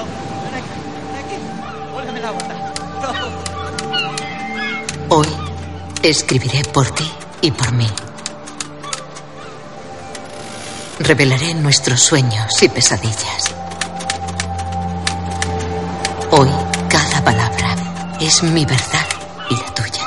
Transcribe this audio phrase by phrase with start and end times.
[0.00, 0.06] No,
[0.44, 0.70] ven aquí,
[1.12, 1.36] ven aquí.
[1.92, 2.32] Vuélveme la.
[2.32, 2.36] No.
[5.16, 5.26] Hoy
[6.02, 7.10] escribiré por ti
[7.42, 7.86] y por mí.
[11.00, 13.54] Revelaré nuestros sueños y pesadillas.
[16.30, 16.48] Hoy
[16.88, 17.74] cada palabra
[18.20, 19.06] es mi verdad
[19.50, 20.06] y la tuya.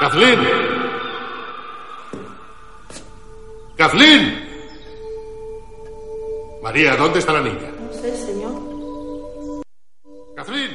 [0.00, 0.38] ¡Kathleen!
[3.76, 4.35] ¡Kathleen!
[6.66, 7.70] María, ¿dónde está la niña?
[7.80, 9.62] No sé, señor.
[10.34, 10.70] ¡Kathleen!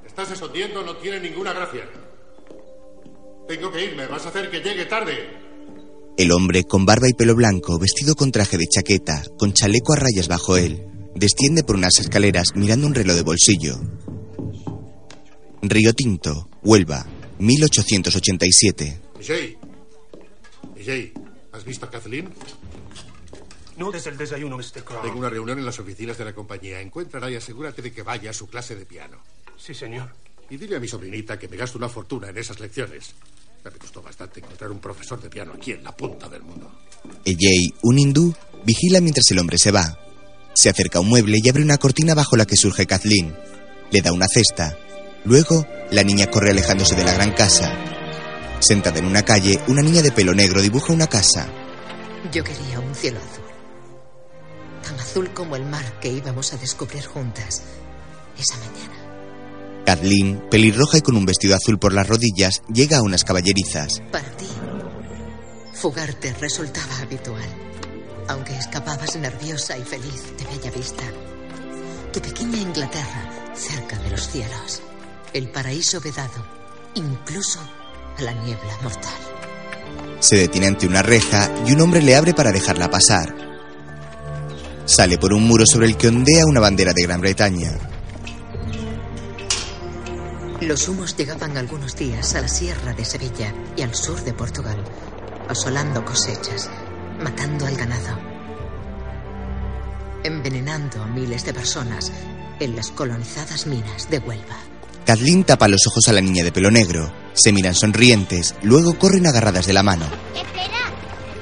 [0.00, 1.86] Te estás escondiendo, no tiene ninguna gracia.
[3.46, 5.12] Tengo que irme, vas a hacer que llegue tarde.
[6.16, 9.96] El hombre, con barba y pelo blanco, vestido con traje de chaqueta, con chaleco a
[9.96, 10.82] rayas bajo él,
[11.14, 13.78] desciende por unas escaleras mirando un reloj de bolsillo.
[15.60, 17.04] Río Tinto, Huelva,
[17.38, 18.98] 1887.
[19.20, 19.58] Jay.
[20.82, 21.12] Jay,
[21.52, 22.28] ¿has visto a Kathleen?
[23.76, 24.84] No desde el desayuno, Mr.
[24.84, 25.02] Crow.
[25.02, 26.80] Tengo una reunión en las oficinas de la compañía.
[26.80, 29.18] Encuéntrala y asegúrate de que vaya a su clase de piano.
[29.56, 30.10] Sí, señor.
[30.50, 33.14] Y dile a mi sobrinita que me gasto una fortuna en esas lecciones.
[33.64, 36.70] Ya me costó bastante encontrar un profesor de piano aquí en la punta del mundo.
[37.24, 39.98] Ejay, un hindú, vigila mientras el hombre se va.
[40.54, 43.34] Se acerca a un mueble y abre una cortina bajo la que surge Kathleen.
[43.90, 44.76] Le da una cesta.
[45.24, 48.01] Luego, la niña corre alejándose de la gran casa.
[48.62, 51.48] Sentada en una calle, una niña de pelo negro dibuja una casa.
[52.32, 53.44] Yo quería un cielo azul.
[54.84, 57.64] Tan azul como el mar que íbamos a descubrir juntas
[58.38, 59.82] esa mañana.
[59.84, 64.00] Kathleen, pelirroja y con un vestido azul por las rodillas, llega a unas caballerizas.
[64.12, 64.46] Para ti,
[65.74, 67.48] fugarte resultaba habitual.
[68.28, 71.02] Aunque escapabas nerviosa y feliz de bella vista.
[72.12, 74.82] Tu pequeña Inglaterra, cerca de los cielos.
[75.32, 76.46] El paraíso vedado,
[76.94, 77.58] incluso
[78.18, 79.12] a la niebla mortal.
[80.20, 83.34] Se detiene ante una reja y un hombre le abre para dejarla pasar.
[84.84, 87.72] Sale por un muro sobre el que ondea una bandera de Gran Bretaña.
[90.60, 94.78] Los humos llegaban algunos días a la sierra de Sevilla y al sur de Portugal,
[95.48, 96.70] asolando cosechas,
[97.20, 98.16] matando al ganado,
[100.22, 102.12] envenenando a miles de personas
[102.60, 104.71] en las colonizadas minas de Huelva.
[105.04, 107.12] Kathleen tapa los ojos a la niña de pelo negro.
[107.32, 110.06] Se miran sonrientes, luego corren agarradas de la mano.
[110.34, 110.92] Espera,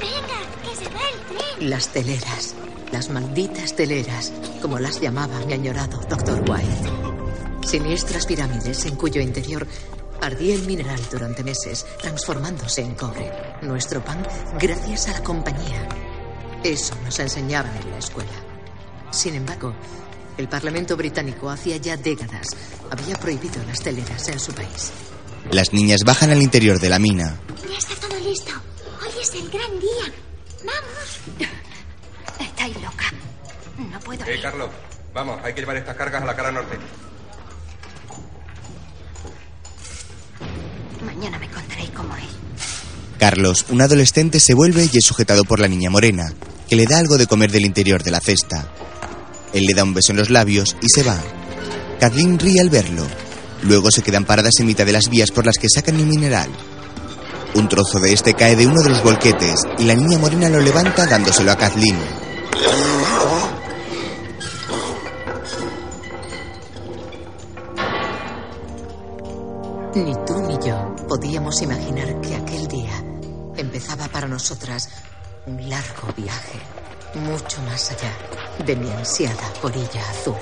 [0.00, 1.70] venga, que se va el tren.
[1.70, 2.54] Las teleras,
[2.92, 4.32] las malditas teleras,
[4.62, 6.42] como las llamaba mi añorado Dr.
[6.48, 7.66] White.
[7.66, 9.66] Siniestras pirámides en cuyo interior
[10.22, 13.30] ardía el mineral durante meses, transformándose en cobre.
[13.62, 14.26] Nuestro pan
[14.58, 15.88] gracias a la compañía.
[16.62, 18.30] Eso nos enseñaban en la escuela.
[19.10, 19.74] Sin embargo,
[20.40, 22.48] el Parlamento británico hacía ya décadas
[22.90, 24.90] había prohibido las teleras en su país.
[25.50, 27.38] Las niñas bajan al interior de la mina.
[27.70, 28.52] Ya está todo listo.
[29.02, 30.12] Hoy es el gran día.
[30.64, 31.48] Vamos.
[32.40, 33.12] Estáis loca.
[33.78, 34.24] No puedo.
[34.24, 34.70] Eh, Carlos,
[35.12, 36.78] vamos, hay que llevar estas cargas a la cara norte.
[41.04, 42.24] Mañana me contaréis cómo es.
[43.18, 46.32] Carlos, un adolescente, se vuelve y es sujetado por la niña morena,
[46.68, 48.72] que le da algo de comer del interior de la cesta.
[49.52, 51.18] Él le da un beso en los labios y se va.
[51.98, 53.06] Kathleen ríe al verlo.
[53.62, 56.48] Luego se quedan paradas en mitad de las vías por las que sacan el mineral.
[57.54, 60.60] Un trozo de este cae de uno de los volquetes y la niña morena lo
[60.60, 61.98] levanta dándoselo a Kathleen.
[69.94, 73.04] Ni tú ni yo podíamos imaginar que aquel día
[73.56, 74.88] empezaba para nosotras
[75.46, 76.58] un largo viaje,
[77.14, 78.12] mucho más allá
[78.64, 80.36] de mi ansiada orilla azul.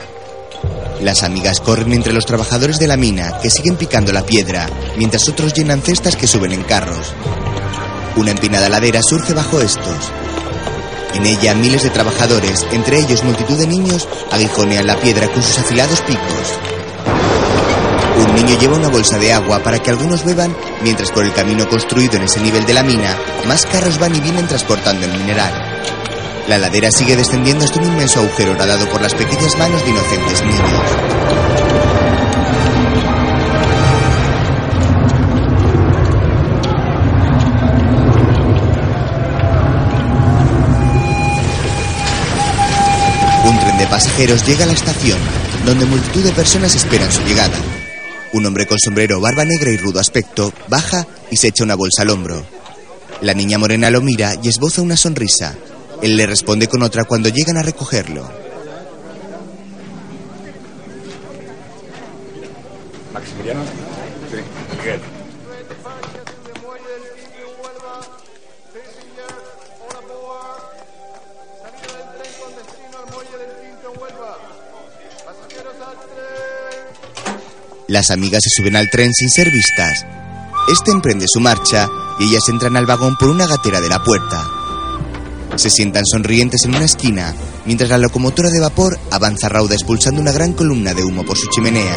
[1.01, 5.29] Las amigas corren entre los trabajadores de la mina que siguen picando la piedra, mientras
[5.29, 7.15] otros llenan cestas que suben en carros.
[8.17, 10.11] Una empinada ladera surge bajo estos.
[11.15, 15.59] En ella miles de trabajadores, entre ellos multitud de niños, aguijonean la piedra con sus
[15.59, 16.59] afilados picos.
[18.19, 21.69] Un niño lleva una bolsa de agua para que algunos beban, mientras por el camino
[21.69, 23.17] construido en ese nivel de la mina,
[23.47, 25.68] más carros van y vienen transportando el mineral.
[26.49, 30.43] La ladera sigue descendiendo hasta un inmenso agujero horadado por las pequeñas manos de inocentes
[30.43, 30.63] niños.
[43.45, 45.19] Un tren de pasajeros llega a la estación,
[45.67, 47.59] donde multitud de personas esperan su llegada.
[48.33, 52.03] Un hombre con sombrero, barba negra y rudo aspecto baja y se echa una bolsa
[52.03, 52.43] al hombro.
[53.21, 55.55] La niña morena lo mira y esboza una sonrisa.
[56.03, 58.29] Él le responde con otra cuando llegan a recogerlo.
[63.13, 63.63] Maximiliano.
[64.79, 65.01] Miguel.
[77.89, 80.05] Las amigas se suben al tren sin ser vistas.
[80.71, 81.89] Este emprende su marcha
[82.21, 84.58] y ellas entran al vagón por una gatera de la puerta.
[85.59, 87.35] Se sientan sonrientes en una esquina,
[87.67, 91.49] mientras la locomotora de vapor avanza rauda expulsando una gran columna de humo por su
[91.49, 91.97] chimenea.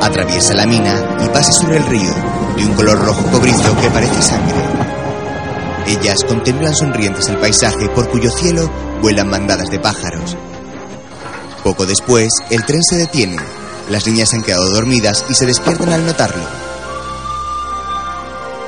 [0.00, 2.14] Atraviesa la mina y pasa sobre el río,
[2.56, 4.54] de un color rojo cobrizo que parece sangre.
[5.88, 8.70] Ellas contemplan sonrientes el paisaje por cuyo cielo
[9.02, 10.36] vuelan bandadas de pájaros.
[11.64, 13.38] Poco después, el tren se detiene.
[13.90, 16.61] Las niñas han quedado dormidas y se despiertan al notarlo.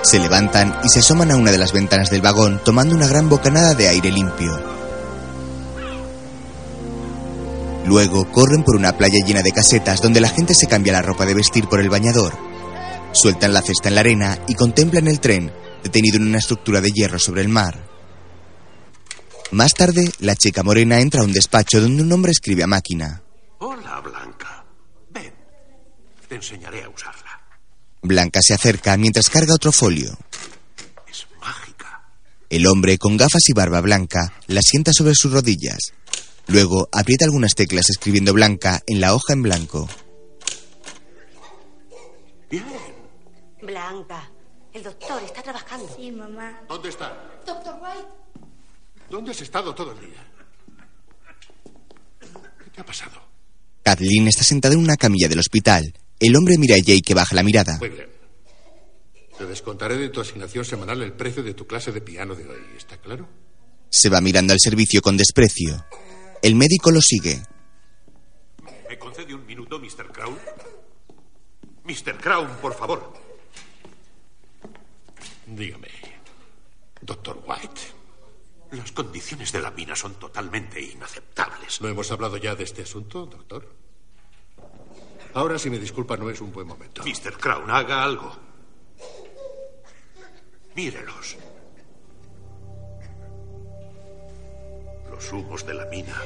[0.05, 3.31] Se levantan y se asoman a una de las ventanas del vagón tomando una gran
[3.31, 4.53] bocanada de aire limpio.
[7.87, 11.25] Luego corren por una playa llena de casetas donde la gente se cambia la ropa
[11.25, 12.35] de vestir por el bañador.
[13.13, 15.51] Sueltan la cesta en la arena y contemplan el tren,
[15.83, 17.89] detenido en una estructura de hierro sobre el mar.
[19.53, 23.23] Más tarde, la chica morena entra a un despacho donde un hombre escribe a máquina.
[23.59, 24.67] Hola, Blanca.
[25.11, 25.33] Ven.
[26.29, 27.24] Te enseñaré a usarla.
[28.05, 30.15] Blanca se acerca mientras carga otro folio.
[31.09, 32.05] Es mágica.
[32.51, 35.79] El hombre, con gafas y barba blanca, la sienta sobre sus rodillas.
[36.47, 39.89] Luego aprieta algunas teclas escribiendo Blanca en la hoja en blanco.
[42.51, 42.63] Bien.
[43.63, 44.31] Blanca,
[44.75, 45.91] el doctor está trabajando.
[45.97, 46.61] Sí, mamá.
[46.69, 47.41] ¿Dónde está?
[47.47, 48.09] Doctor White.
[49.09, 50.29] ¿Dónde has estado todo el día?
[52.63, 53.23] ¿Qué te ha pasado?
[53.83, 55.95] Kathleen está sentada en una camilla del hospital.
[56.27, 57.77] El hombre mira a Jay que baja la mirada.
[57.77, 58.09] Muy bien.
[59.37, 62.63] Te descontaré de tu asignación semanal el precio de tu clase de piano de hoy.
[62.79, 63.29] ¿Está claro?
[63.91, 65.85] Se va mirando al servicio con desprecio.
[66.41, 67.43] El médico lo sigue.
[68.89, 70.11] ¿Me concede un minuto, Mr.
[70.13, 70.39] Crown?
[71.85, 72.17] Mr.
[72.19, 73.13] Crown, por favor.
[75.47, 75.89] Dígame,
[77.03, 77.83] doctor White.
[78.71, 81.83] Las condiciones de la mina son totalmente inaceptables.
[81.83, 83.84] ¿No hemos hablado ya de este asunto, doctor?
[85.35, 87.03] Ahora, si me disculpa, no es un buen momento.
[87.03, 87.37] Mr.
[87.39, 88.33] Crown, haga algo.
[90.77, 91.37] Mírelos.
[95.11, 96.17] Los humos de la mina.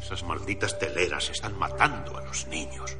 [0.00, 2.96] Esas malditas teleras están matando a los niños.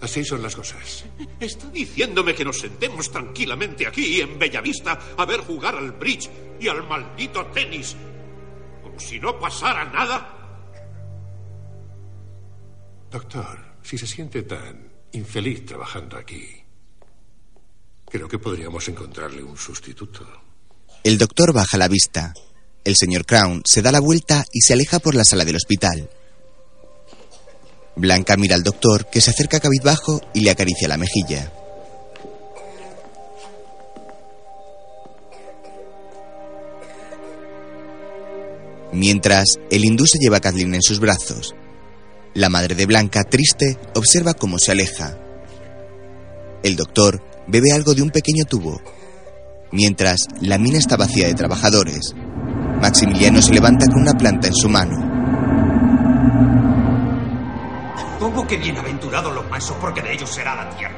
[0.00, 1.04] Así son las cosas.
[1.38, 6.68] Está diciéndome que nos sentemos tranquilamente aquí en Bellavista a ver jugar al bridge y
[6.68, 7.96] al maldito tenis.
[8.82, 10.41] Como si no pasara nada.
[13.12, 16.48] Doctor, si se siente tan infeliz trabajando aquí,
[18.10, 20.26] creo que podríamos encontrarle un sustituto.
[21.04, 22.32] El doctor baja la vista.
[22.84, 26.08] El señor Crown se da la vuelta y se aleja por la sala del hospital.
[27.96, 31.52] Blanca mira al doctor, que se acerca cabizbajo y le acaricia la mejilla.
[38.94, 41.54] Mientras, el hindú se lleva a Kathleen en sus brazos.
[42.34, 45.18] La madre de Blanca, triste, observa cómo se aleja.
[46.62, 48.80] El doctor bebe algo de un pequeño tubo.
[49.70, 52.14] Mientras, la mina está vacía de trabajadores.
[52.80, 54.96] Maximiliano se levanta con una planta en su mano.
[58.18, 60.94] ¿Cómo que bienaventurados los mansos porque de ellos será la tierra?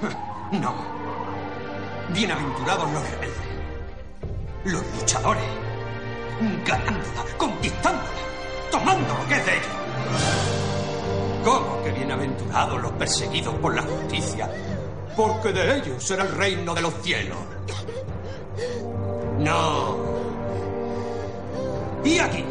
[0.50, 0.74] No.
[2.12, 3.38] Bienaventurados los rebeldes.
[4.64, 5.44] Los luchadores.
[6.66, 8.08] Ganándola, conquistándola,
[8.70, 9.66] tomando es de ellos.
[11.44, 14.50] ¿Cómo que bienaventurados los perseguidos por la justicia?
[15.16, 17.38] Porque de ellos será el reino de los cielos.
[19.38, 19.96] No.
[22.04, 22.44] ¿Y aquí?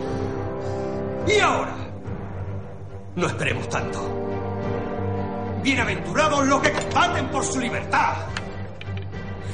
[1.27, 1.75] ¿Y ahora?
[3.15, 3.99] No esperemos tanto.
[5.61, 8.13] Bienaventurados los que combaten por su libertad.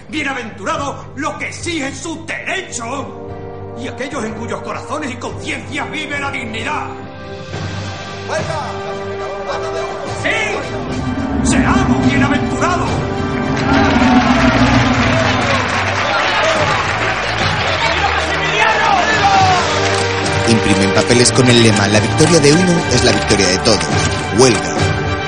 [0.10, 3.25] Bienaventurados los que exigen sus derechos.
[3.78, 6.88] Y aquellos en cuyos corazones y conciencias vive la dignidad.
[10.24, 11.50] ¡Sí!
[11.52, 12.90] ¡Seamos bienaventurados!
[20.48, 23.80] Imprimen papeles con el lema La victoria de uno es la victoria de todos.
[24.40, 24.76] Huelga.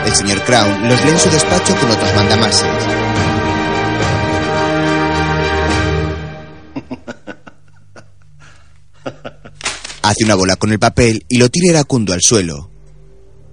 [0.06, 3.07] El señor Crown los lee en su despacho con otros mandamases.
[10.08, 12.72] Hace una bola con el papel y lo tira iracundo al suelo.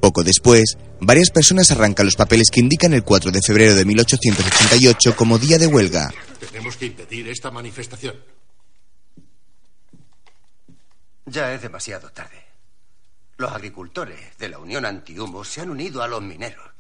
[0.00, 5.16] Poco después, varias personas arrancan los papeles que indican el 4 de febrero de 1888
[5.16, 6.14] como día de huelga.
[6.38, 8.14] Tenemos que impedir esta manifestación.
[11.26, 12.44] Ya es demasiado tarde.
[13.36, 16.70] Los agricultores de la Unión Antihumo se han unido a los mineros.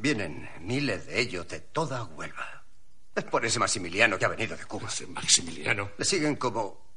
[0.00, 2.64] Vienen miles de ellos de toda Huelva.
[3.14, 4.88] Es por ese Maximiliano que ha venido de Cuba.
[4.88, 5.92] Ese Maximiliano.
[5.96, 6.89] Le siguen como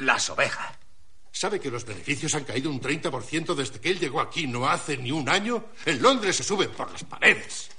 [0.00, 0.76] las ovejas.
[1.32, 4.96] ¿Sabe que los beneficios han caído un 30% desde que él llegó aquí no hace
[4.96, 5.64] ni un año?
[5.86, 7.70] En Londres se suben por las paredes.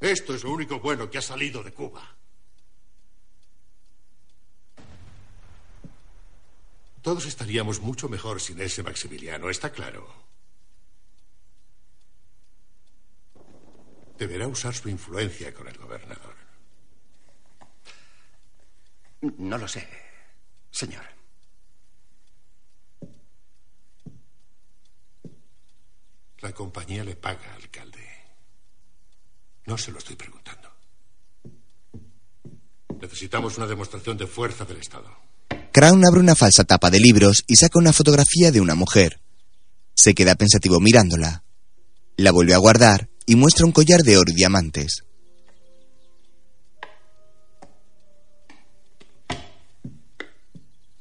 [0.00, 2.16] Esto es lo único bueno que ha salido de Cuba.
[7.02, 10.06] Todos estaríamos mucho mejor sin ese Maximiliano, está claro.
[14.18, 16.29] Deberá usar su influencia con el gobernador.
[19.22, 19.86] No lo sé,
[20.70, 21.04] señor.
[26.40, 28.00] La compañía le paga, alcalde.
[29.66, 30.70] No se lo estoy preguntando.
[33.00, 35.10] Necesitamos una demostración de fuerza del Estado.
[35.72, 39.20] Crown abre una falsa tapa de libros y saca una fotografía de una mujer.
[39.94, 41.44] Se queda pensativo mirándola.
[42.16, 45.04] La vuelve a guardar y muestra un collar de oro y diamantes.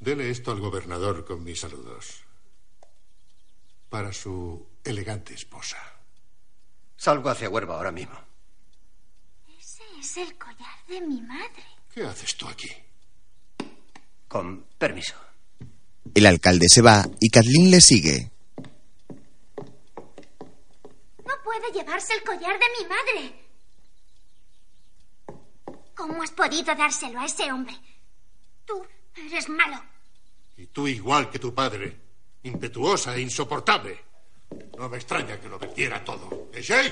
[0.09, 2.23] Dele esto al gobernador con mis saludos.
[3.89, 5.77] Para su elegante esposa.
[6.97, 8.19] Salgo hacia Huerva ahora mismo.
[9.59, 11.63] Ese es el collar de mi madre.
[11.93, 12.71] ¿Qué haces tú aquí?
[14.27, 15.13] Con permiso.
[16.15, 18.31] El alcalde se va y Kathleen le sigue.
[21.23, 23.35] No puede llevarse el collar de mi madre.
[25.93, 27.75] ¿Cómo has podido dárselo a ese hombre?
[28.65, 28.83] Tú
[29.15, 29.98] eres malo.
[30.59, 31.97] Y tú igual que tu padre.
[32.43, 33.97] Impetuosa e insoportable.
[34.77, 36.49] No me extraña que lo vendiera todo.
[36.53, 36.91] ¿Eh, Shay?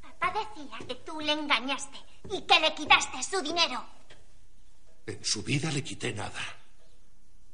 [0.00, 1.98] Papá decía que tú le engañaste
[2.30, 3.84] y que le quitaste su dinero.
[5.04, 6.40] En su vida le quité nada.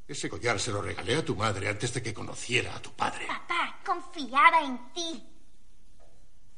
[0.07, 3.25] Ese collar se lo regalé a tu madre antes de que conociera a tu padre.
[3.25, 5.23] Papá confiaba en ti.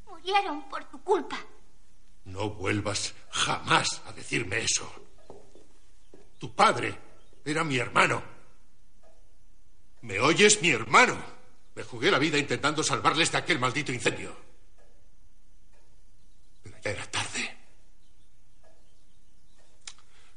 [0.06, 1.38] Murieron por tu culpa.
[2.25, 4.92] No vuelvas jamás a decirme eso.
[6.38, 6.94] Tu padre
[7.46, 8.38] era mi hermano.
[10.01, 11.18] ¿Me oyes, mi hermano?
[11.75, 14.36] Me jugué la vida intentando salvarles de aquel maldito incendio.
[16.63, 17.58] Pero ya era tarde.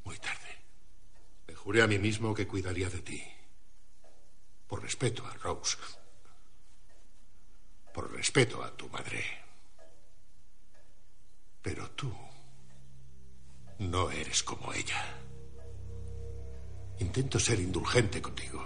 [0.04, 0.58] Muy tarde.
[1.46, 3.22] Me juré a mí mismo que cuidaría de ti.
[4.66, 5.76] Por respeto a Rose.
[7.92, 9.24] Por respeto a tu madre.
[11.60, 12.12] Pero tú
[13.78, 15.04] no eres como ella.
[16.98, 18.62] Intento ser indulgente contigo,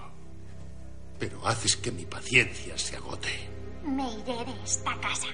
[1.18, 3.28] pero haces que mi paciencia se agote.
[3.85, 5.28] Me iré de esta casa.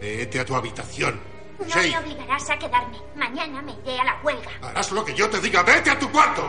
[0.00, 1.20] Vete a tu habitación.
[1.58, 2.98] No me obligarás a quedarme.
[3.16, 4.50] Mañana me iré a la huelga.
[4.62, 5.62] harás lo que yo te diga.
[5.62, 6.42] Vete a tu cuarto.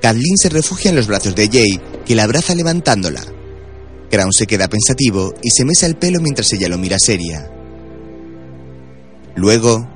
[0.00, 3.22] Kathleen se refugia en los brazos de Jay, que la abraza levantándola.
[4.10, 7.50] Crown se queda pensativo y se mesa el pelo mientras ella lo mira seria.
[9.34, 9.88] Luego,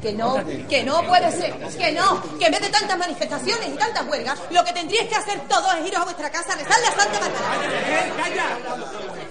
[0.00, 0.36] Que no,
[0.68, 4.38] que no puede ser, que no, que en vez de tantas manifestaciones y tantas huelgas,
[4.50, 7.18] lo que tendríais que hacer todos es iros a vuestra casa a rezarle a Santa
[7.18, 8.16] Bárbara.
[8.16, 8.46] ¡Calla!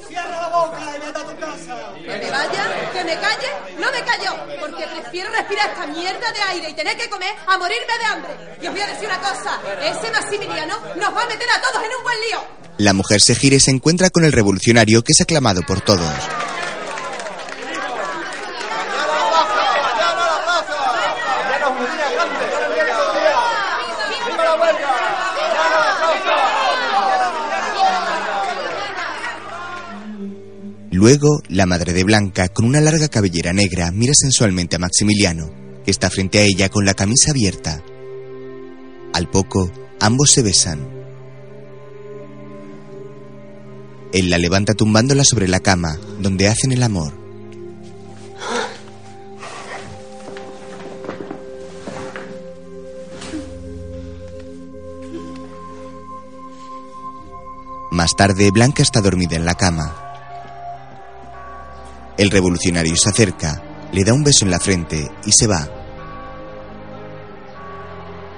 [0.07, 1.93] ¡Cierra la boca y vete a tu casa!
[1.95, 2.91] ¿Que me vaya?
[2.91, 3.47] ¿Que me calle?
[3.79, 7.57] No me callo, porque prefiero respirar esta mierda de aire y tener que comer a
[7.57, 8.57] morirme de hambre.
[8.62, 11.83] Y os voy a decir una cosa, ese Maximiliano nos va a meter a todos
[11.86, 12.41] en un buen lío.
[12.79, 16.12] la mujer se gira y se encuentra con el revolucionario que es aclamado por todos.
[30.98, 35.51] Luego, la madre de Blanca, con una larga cabellera negra, mira sensualmente a Maximiliano,
[35.86, 37.84] que está frente a ella con la camisa abierta.
[39.13, 40.89] Al poco, ambos se besan.
[44.12, 47.13] Él la levanta tumbándola sobre la cama, donde hacen el amor.
[57.92, 60.06] Más tarde, Blanca está dormida en la cama.
[62.17, 65.67] El revolucionario se acerca, le da un beso en la frente y se va.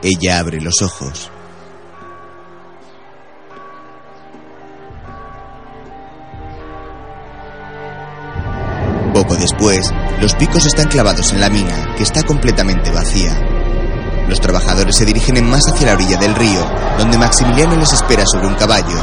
[0.02, 1.32] Ella abre los ojos.
[9.14, 13.38] Poco después, los picos están clavados en la mina, que está completamente vacía.
[14.28, 16.66] Los trabajadores se dirigen en más hacia la orilla del río,
[16.98, 18.98] donde Maximiliano les espera sobre un caballo.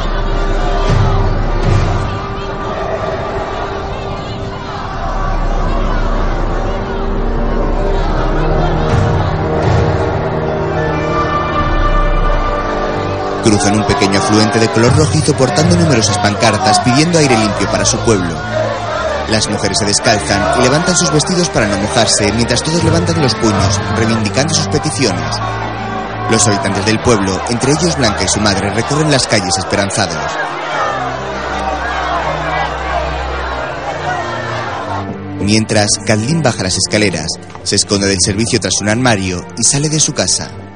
[13.47, 17.97] Cruzan un pequeño afluente de color rojizo portando numerosas pancartas pidiendo aire limpio para su
[17.99, 18.35] pueblo.
[19.29, 23.33] Las mujeres se descalzan y levantan sus vestidos para no mojarse, mientras todos levantan los
[23.35, 25.33] puños, reivindicando sus peticiones.
[26.29, 30.29] Los habitantes del pueblo, entre ellos Blanca y su madre, recorren las calles esperanzados.
[35.39, 37.27] Mientras, Kathleen baja las escaleras,
[37.63, 40.66] se esconde del servicio tras un armario y sale de su casa.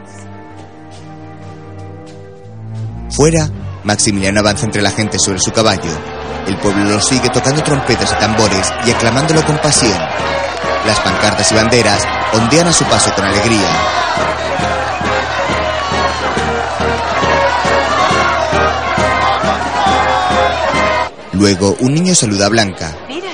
[3.11, 3.49] Fuera,
[3.83, 5.91] Maximiliano avanza entre la gente sobre su caballo.
[6.47, 9.97] El pueblo lo sigue tocando trompetas y tambores y aclamándolo con pasión.
[10.85, 12.03] Las pancartas y banderas
[12.33, 13.69] ondean a su paso con alegría.
[21.33, 22.95] Luego, un niño saluda a Blanca.
[23.07, 23.27] Mira.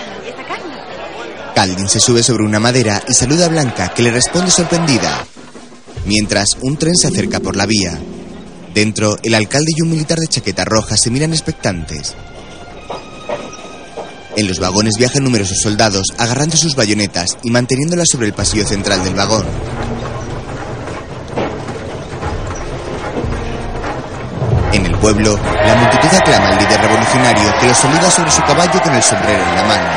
[1.53, 5.25] Caldin se sube sobre una madera y saluda a Blanca, que le responde sorprendida.
[6.05, 7.99] Mientras, un tren se acerca por la vía.
[8.77, 12.13] Dentro, el alcalde y un militar de chaqueta roja se miran expectantes.
[14.35, 19.03] En los vagones viajan numerosos soldados agarrando sus bayonetas y manteniéndolas sobre el pasillo central
[19.03, 19.47] del vagón.
[24.73, 28.79] En el pueblo, la multitud aclama al líder revolucionario que lo saluda sobre su caballo
[28.79, 29.89] con el sombrero en la mano.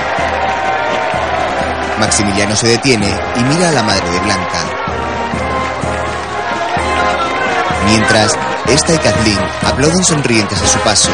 [1.99, 4.81] Maximiliano se detiene y mira a la madre de Blanca.
[7.85, 8.39] Mientras,
[8.73, 11.11] esta y Kathleen aplauden sonrientes a su paso.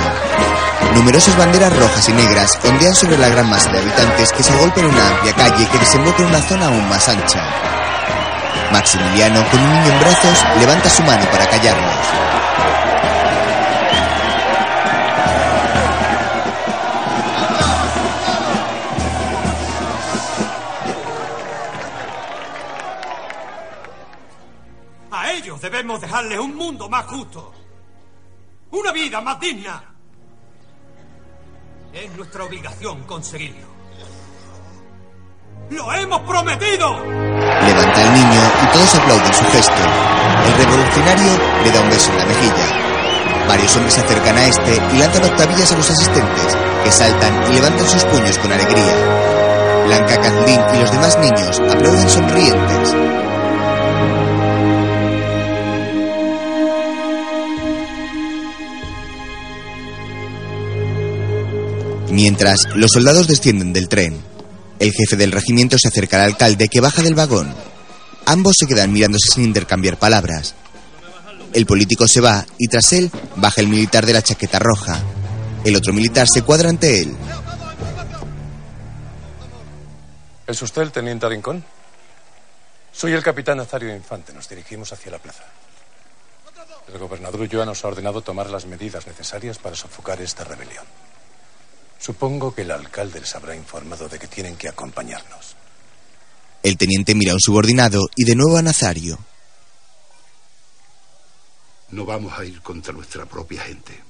[0.95, 4.85] Numerosas banderas rojas y negras ondean sobre la gran masa de habitantes que se agolpan
[4.85, 7.43] en una amplia calle que desemboca en una zona aún más ancha.
[8.73, 12.86] Maximiliano, con un niño en brazos, levanta su mano para callarlos.
[26.17, 27.53] Dejarles un mundo más justo.
[28.71, 29.83] Una vida más digna.
[31.93, 33.67] Es nuestra obligación conseguirlo.
[35.71, 37.05] ¡Lo hemos prometido!
[37.05, 39.83] Levanta al niño y todos aplauden su gesto.
[40.47, 41.33] El revolucionario
[41.65, 43.47] le da un beso en la mejilla.
[43.49, 47.55] Varios hombres se acercan a este y lanzan octavillas a los asistentes, que saltan y
[47.55, 49.85] levantan sus puños con alegría.
[49.87, 52.97] Blanca, Kathleen y los demás niños aplauden sonrientes.
[62.17, 64.19] Mientras, los soldados descienden del tren.
[64.79, 67.55] El jefe del regimiento se acerca al alcalde que baja del vagón.
[68.25, 70.55] Ambos se quedan mirándose sin intercambiar palabras.
[71.53, 74.99] El político se va y tras él baja el militar de la chaqueta roja.
[75.63, 77.15] El otro militar se cuadra ante él.
[80.47, 81.63] ¿Es usted el teniente Rincón?
[82.93, 84.33] Soy el capitán Nazario Infante.
[84.33, 85.45] Nos dirigimos hacia la plaza.
[86.91, 90.87] El gobernador Ulloa nos ha ordenado tomar las medidas necesarias para sofocar esta rebelión.
[91.99, 95.57] Supongo que el alcalde les habrá informado de que tienen que acompañarnos.
[96.63, 99.19] El teniente mira a un subordinado y de nuevo a Nazario.
[101.91, 104.03] No vamos a ir contra nuestra propia gente.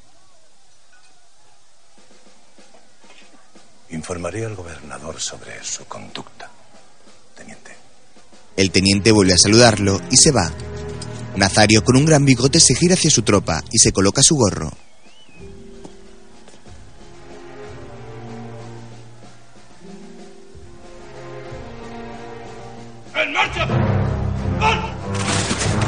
[3.91, 6.51] Informaré al gobernador sobre su conducta.
[8.57, 10.51] El teniente vuelve a saludarlo y se va.
[11.37, 14.73] Nazario, con un gran bigote, se gira hacia su tropa y se coloca su gorro.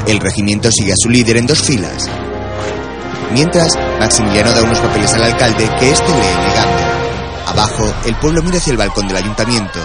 [0.07, 2.09] El regimiento sigue a su líder en dos filas.
[3.31, 6.83] Mientras, Maximiliano da unos papeles al alcalde que éste lee negando.
[7.47, 9.79] Abajo, el pueblo mira hacia el balcón del ayuntamiento.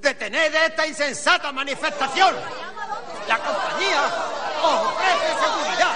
[0.00, 2.34] ¡Detened esta insensata manifestación!
[3.28, 4.02] La compañía
[4.60, 5.94] os ofrece seguridad,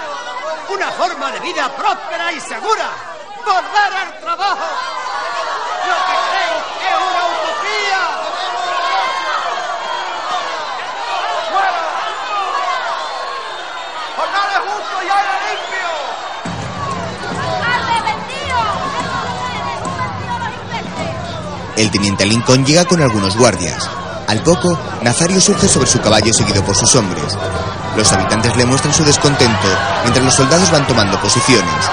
[0.71, 2.91] una forma de vida próspera y segura,
[3.45, 4.65] volver al trabajo.
[5.89, 6.15] Lo que
[6.79, 8.03] que es una utopía.
[11.51, 11.83] ¡Fuera!
[14.17, 15.91] ¡Jornales justos y aire limpio!
[21.77, 24.04] El teniente Lincoln llega con algunos guardias.
[24.27, 27.37] Al poco, Nazario surge sobre su caballo seguido por sus hombres.
[27.97, 29.69] Los habitantes le muestran su descontento
[30.03, 31.91] mientras los soldados van tomando posiciones.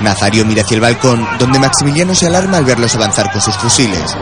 [0.00, 4.16] Nazario mira hacia el balcón, donde Maximiliano se alarma al verlos avanzar con sus fusiles.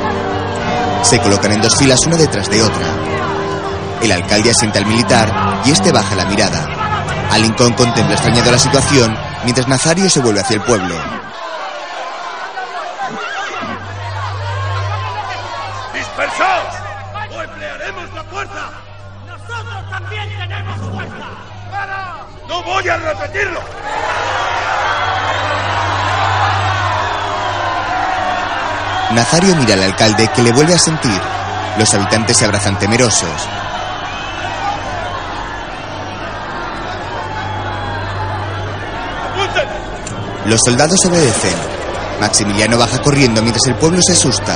[1.02, 3.05] Se colocan en dos filas una detrás de otra.
[4.06, 6.64] El alcalde asienta al militar y este baja la mirada.
[7.28, 10.94] A Lincoln contempla extrañado la situación mientras Nazario se vuelve hacia el pueblo.
[15.92, 16.74] ¡Dispersaos!
[17.34, 18.70] ¡O emplearemos la fuerza!
[19.26, 21.26] ¡Nosotros también tenemos fuerza!
[22.46, 23.60] ¡No voy a repetirlo!
[29.10, 31.20] Nazario mira al alcalde que le vuelve a sentir.
[31.76, 33.48] Los habitantes se abrazan temerosos.
[40.46, 41.54] Los soldados obedecen.
[42.20, 44.54] Maximiliano baja corriendo mientras el pueblo se asusta.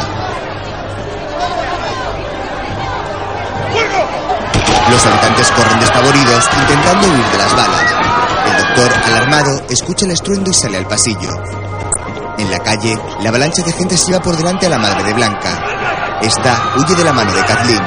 [4.89, 7.83] Los habitantes corren despavoridos intentando huir de las balas.
[8.47, 11.31] El doctor, alarmado, escucha el estruendo y sale al pasillo.
[12.39, 15.13] En la calle, la avalancha de gente se lleva por delante a la madre de
[15.13, 16.19] Blanca.
[16.23, 17.83] Esta huye de la mano de Kathleen.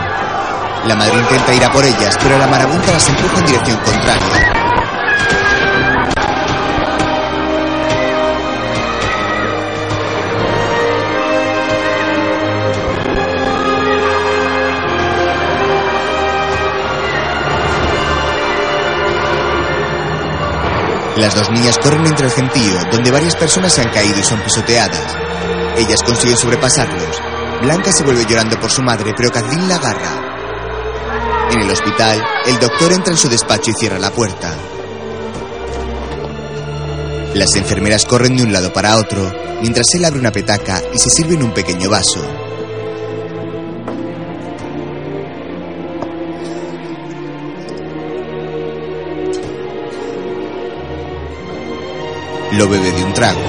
[0.88, 4.63] La madre intenta ir a por ellas, pero la marabunta las empuja en dirección contraria.
[21.18, 24.42] Las dos niñas corren entre el gentío, donde varias personas se han caído y son
[24.42, 25.16] pisoteadas.
[25.78, 27.22] Ellas consiguen sobrepasarlos.
[27.62, 31.50] Blanca se vuelve llorando por su madre, pero Kathleen la agarra.
[31.52, 34.56] En el hospital, el doctor entra en su despacho y cierra la puerta.
[37.36, 41.12] Las enfermeras corren de un lado para otro, mientras él abre una petaca y se
[41.12, 42.43] sirve en un pequeño vaso.
[52.54, 53.42] Lo bebe de un trago.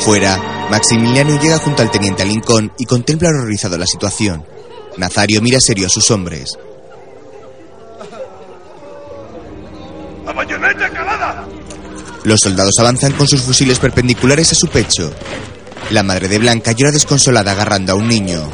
[0.00, 4.42] Fuera, Maximiliano llega junto al teniente Lincoln y contempla horrorizado la situación.
[4.96, 6.58] Nazario mira serio a sus hombres.
[10.24, 11.46] ¡La bayoneta calada!
[12.24, 15.12] Los soldados avanzan con sus fusiles perpendiculares a su pecho.
[15.90, 18.50] La madre de Blanca llora desconsolada agarrando a un niño.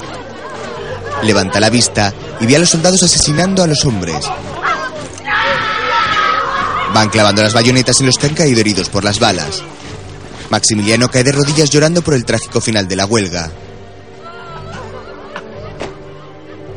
[1.23, 4.29] Levanta la vista y ve a los soldados asesinando a los hombres.
[6.95, 9.63] Van clavando las bayonetas en los que han caído heridos por las balas.
[10.51, 13.51] Maximiliano cae de rodillas llorando por el trágico final de la huelga.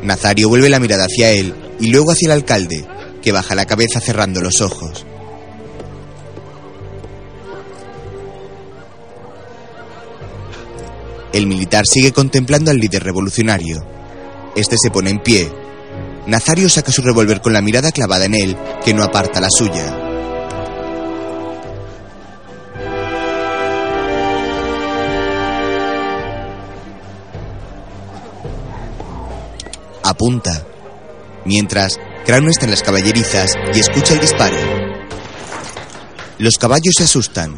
[0.02, 2.86] Nazario vuelve la mirada hacia él y luego hacia el alcalde,
[3.20, 5.04] que baja la cabeza cerrando los ojos.
[11.32, 13.84] El militar sigue contemplando al líder revolucionario.
[14.54, 15.52] Este se pone en pie.
[16.26, 20.05] Nazario saca su revólver con la mirada clavada en él, que no aparta la suya.
[30.26, 30.66] Apunta.
[31.44, 34.56] Mientras, Crown está en las caballerizas y escucha el disparo.
[36.38, 37.56] Los caballos se asustan.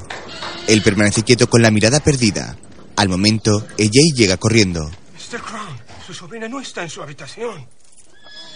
[0.67, 2.59] Él permanece quieto con la mirada perdida.
[2.97, 4.85] Al momento, ella llega corriendo.
[4.85, 5.41] Mr.
[5.41, 7.67] Crown, su sobrina no está en su habitación.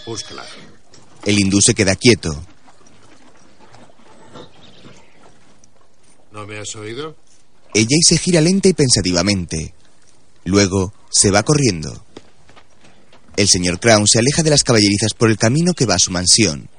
[0.05, 0.45] Búscala.
[1.25, 2.39] El hindú se queda quieto.
[6.31, 7.15] ¿No me has oído?
[7.73, 9.73] Ella se gira lenta y pensativamente.
[10.45, 12.05] Luego se va corriendo.
[13.35, 16.11] El señor Crown se aleja de las caballerizas por el camino que va a su
[16.11, 16.69] mansión.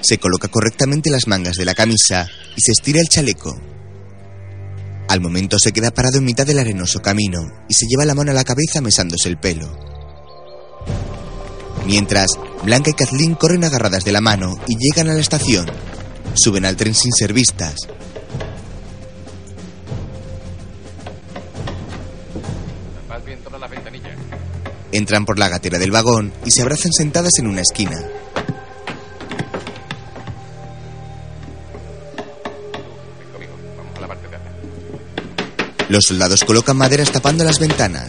[0.00, 3.56] Se coloca correctamente las mangas de la camisa y se estira el chaleco.
[5.08, 8.32] Al momento se queda parado en mitad del arenoso camino y se lleva la mano
[8.32, 9.78] a la cabeza mesándose el pelo.
[11.86, 12.28] Mientras,
[12.64, 15.66] Blanca y Kathleen corren agarradas de la mano y llegan a la estación.
[16.34, 17.76] Suben al tren sin ser vistas.
[24.92, 27.96] Entran por la gatera del vagón y se abrazan sentadas en una esquina.
[35.88, 38.08] Los soldados colocan maderas tapando las ventanas.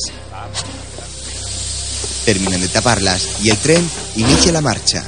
[2.26, 5.04] Terminan de taparlas y el tren inicia la marcha.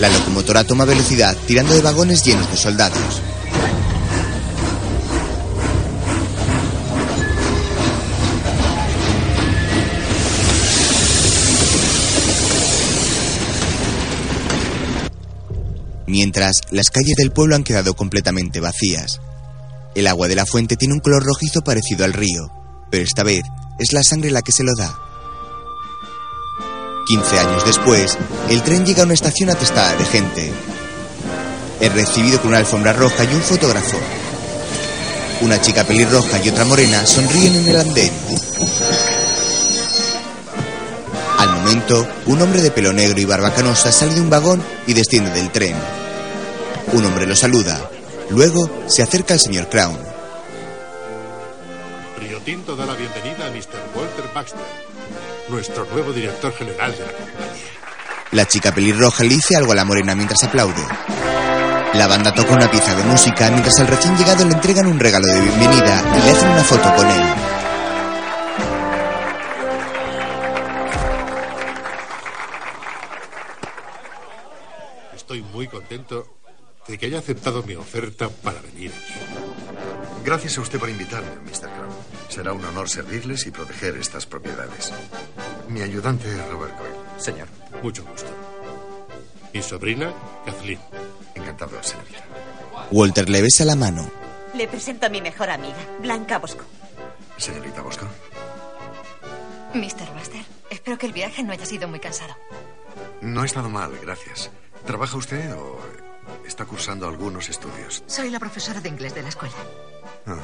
[0.00, 3.20] La locomotora toma velocidad tirando de vagones llenos de soldados.
[16.14, 19.20] Mientras, las calles del pueblo han quedado completamente vacías.
[19.96, 22.52] El agua de la fuente tiene un color rojizo parecido al río,
[22.88, 23.42] pero esta vez
[23.80, 24.96] es la sangre la que se lo da.
[27.08, 28.16] 15 años después,
[28.48, 30.52] el tren llega a una estación atestada de gente.
[31.80, 33.98] Es recibido con una alfombra roja y un fotógrafo.
[35.40, 38.12] Una chica pelirroja y otra morena sonríen en el andén.
[41.40, 44.92] Al momento, un hombre de pelo negro y barba canosa sale de un vagón y
[44.92, 45.74] desciende del tren.
[46.94, 47.90] Un hombre lo saluda.
[48.30, 49.98] Luego se acerca al señor Crown.
[52.20, 53.96] Río Tinto da la bienvenida a Mr.
[53.96, 54.62] Walter Baxter,
[55.48, 57.64] nuestro nuevo director general de la compañía.
[58.30, 60.86] La chica pelirroja le dice algo a la morena mientras aplaude.
[61.94, 65.26] La banda toca una pieza de música mientras al recién llegado le entregan un regalo
[65.26, 67.22] de bienvenida y le hacen una foto con él.
[75.16, 76.43] Estoy muy contento
[76.88, 79.14] de que haya aceptado mi oferta para venir aquí.
[80.24, 81.70] Gracias a usted por invitarme, Mr.
[81.70, 81.94] Crown.
[82.28, 84.92] Será un honor servirles y proteger estas propiedades.
[85.68, 86.94] Mi ayudante, Robert Coyle.
[87.18, 87.48] Señor.
[87.82, 88.30] Mucho gusto.
[89.52, 90.12] Mi sobrina,
[90.44, 90.80] Kathleen.
[91.34, 92.24] Encantado, señorita.
[92.90, 94.10] Walter le besa la mano.
[94.54, 96.64] Le presento a mi mejor amiga, Blanca Bosco.
[97.36, 98.06] Señorita Bosco.
[99.74, 100.12] Mr.
[100.16, 102.34] Buster, espero que el viaje no haya sido muy cansado.
[103.20, 104.50] No ha estado mal, gracias.
[104.86, 105.80] ¿Trabaja usted o
[106.54, 108.04] está cursando algunos estudios?
[108.06, 109.54] Soy la profesora de inglés de la escuela.
[110.24, 110.40] Ajá.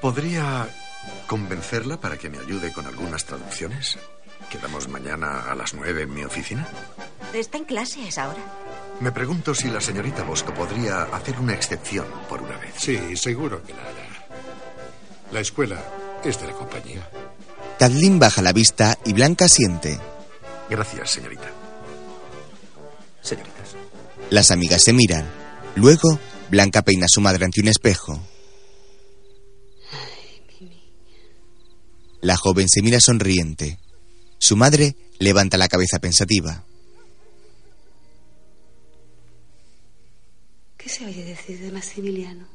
[0.00, 0.68] ¿Podría
[1.26, 3.98] convencerla para que me ayude con algunas traducciones?
[4.48, 6.68] ¿Quedamos mañana a las nueve en mi oficina?
[7.32, 8.38] Está en clase a esa hora.
[9.00, 12.74] Me pregunto si la señorita Bosco podría hacer una excepción por una vez.
[12.76, 14.28] Sí, seguro que la hará.
[15.32, 15.82] La escuela
[16.22, 17.10] es de la compañía.
[17.80, 19.98] Kathleen baja la vista y Blanca siente.
[20.70, 21.48] Gracias, señorita.
[23.22, 23.74] Señoritas.
[24.30, 25.26] Las amigas se miran.
[25.74, 26.18] Luego,
[26.50, 28.20] Blanca peina a su madre ante un espejo.
[32.20, 33.78] La joven se mira sonriente.
[34.38, 36.64] Su madre levanta la cabeza pensativa.
[40.76, 42.46] ¿Qué se oye decir de Maximiliano?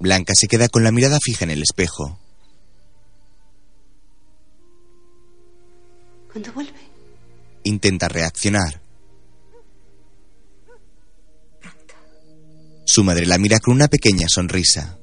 [0.00, 2.18] Blanca se queda con la mirada fija en el espejo.
[6.30, 6.80] ¿Cuándo vuelve?
[7.64, 8.81] Intenta reaccionar.
[12.84, 14.98] Su madre la mira con una pequeña sonrisa.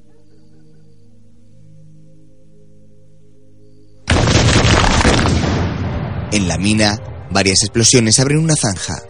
[6.32, 6.96] En la mina,
[7.30, 9.02] varias explosiones abren una zanja.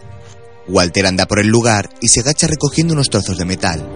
[0.67, 3.87] Walter anda por el lugar y se agacha recogiendo unos trozos de metal.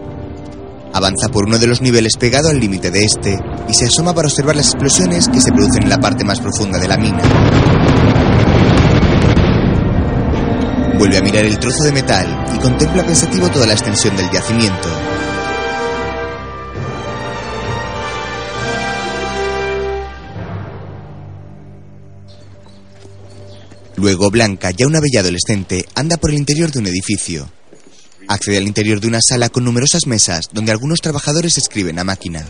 [0.93, 4.27] Avanza por uno de los niveles pegado al límite de este y se asoma para
[4.27, 8.24] observar las explosiones que se producen en la parte más profunda de la mina.
[10.97, 14.89] Vuelve a mirar el trozo de metal y contempla pensativo toda la extensión del yacimiento.
[23.97, 27.49] Luego Blanca, ya una bella adolescente, anda por el interior de un edificio.
[28.27, 32.45] Accede al interior de una sala con numerosas mesas donde algunos trabajadores escriben a máquina.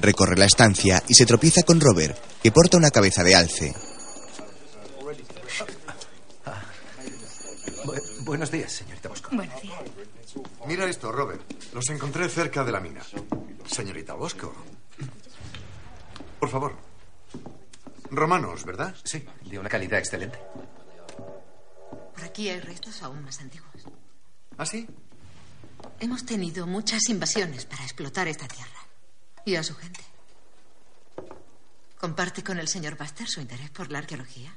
[0.00, 3.74] Recorre la estancia y se tropieza con Robert, que porta una cabeza de alce.
[8.32, 9.28] Buenos días, señorita Bosco.
[9.36, 9.78] Buenos días.
[10.66, 11.42] Mira esto, Robert.
[11.74, 13.02] Los encontré cerca de la mina.
[13.66, 14.54] Señorita Bosco.
[16.40, 16.74] Por favor.
[18.10, 18.96] Romanos, ¿verdad?
[19.04, 20.38] Sí, de una calidad excelente.
[22.14, 23.84] Por aquí hay restos aún más antiguos.
[24.56, 24.88] ¿Ah, sí?
[26.00, 28.80] Hemos tenido muchas invasiones para explotar esta tierra.
[29.44, 30.00] Y a su gente.
[32.00, 34.56] ¿Comparte con el señor Buster su interés por la arqueología?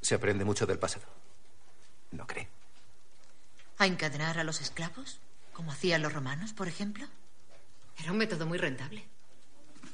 [0.00, 1.06] Se aprende mucho del pasado.
[2.12, 2.61] ¿No cree?
[3.78, 5.20] ¿A encadenar a los esclavos?
[5.52, 7.06] Como hacían los romanos, por ejemplo.
[7.98, 9.04] Era un método muy rentable.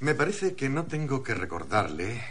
[0.00, 2.22] Me parece que no tengo que recordarle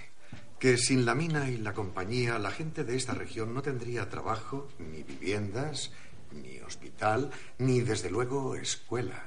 [0.60, 4.69] que sin la mina y la compañía, la gente de esta región no tendría trabajo,
[4.79, 5.91] ni viviendas,
[6.31, 9.23] ni hospital, ni desde luego escuela.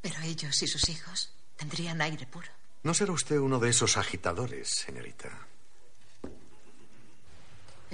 [0.00, 2.48] Pero ellos y sus hijos tendrían aire puro.
[2.82, 5.30] ¿No será usted uno de esos agitadores, señorita?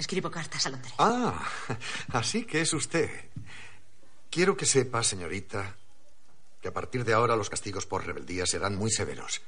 [0.01, 0.95] Escribo cartas a Londres.
[0.97, 1.47] Ah,
[2.11, 3.07] así que es usted.
[4.31, 5.77] Quiero que sepa, señorita,
[6.59, 9.43] que a partir de ahora los castigos por rebeldía serán muy severos.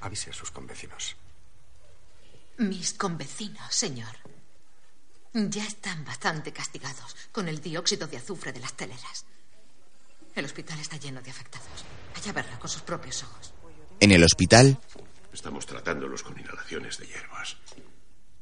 [0.00, 1.14] Avise a sus convecinos.
[2.58, 4.16] Mis convecinos, señor,
[5.32, 9.24] ya están bastante castigados con el dióxido de azufre de las teleras.
[10.34, 11.84] El hospital está lleno de afectados.
[12.12, 13.54] Vaya a verlo con sus propios ojos.
[14.00, 14.80] En el hospital,
[15.34, 17.56] Estamos tratándolos con inhalaciones de hierbas.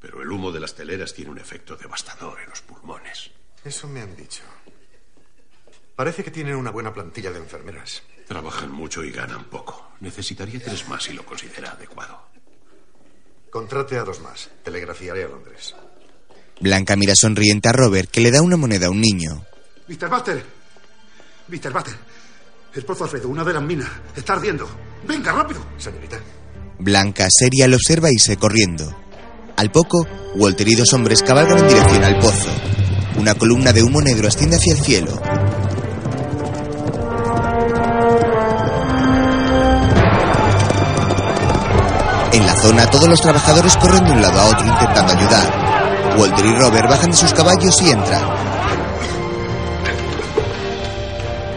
[0.03, 3.31] Pero el humo de las teleras tiene un efecto devastador en los pulmones.
[3.65, 4.43] Eso me han dicho.
[5.95, 8.03] Parece que tienen una buena plantilla de enfermeras.
[8.27, 9.93] Trabajan mucho y ganan poco.
[10.01, 12.21] Necesitaría tres más si lo considera adecuado.
[13.49, 14.51] Contrate a dos más.
[14.65, 15.77] Telegrafiaré a Londres.
[16.61, 19.45] Blanca mira sonriente a Robert, que le da una moneda a un niño.
[19.87, 20.09] Mr.
[20.09, 20.45] Buster.
[21.47, 21.73] Mr.
[21.73, 21.95] Buster.
[22.75, 23.91] El pozo Alfredo, una de las minas.
[24.17, 24.69] Está ardiendo.
[25.07, 25.65] Venga, rápido.
[25.79, 26.19] Señorita.
[26.79, 29.02] Blanca, seria, le observa y se corriendo.
[29.57, 32.49] Al poco, Walter y dos hombres cabalgan en dirección al pozo.
[33.19, 35.13] Una columna de humo negro asciende hacia el cielo.
[42.33, 46.17] En la zona, todos los trabajadores corren de un lado a otro intentando ayudar.
[46.19, 48.23] Walter y Robert bajan de sus caballos y entran.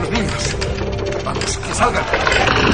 [0.02, 0.34] Los niños.
[1.24, 2.14] Vamos, que salgan.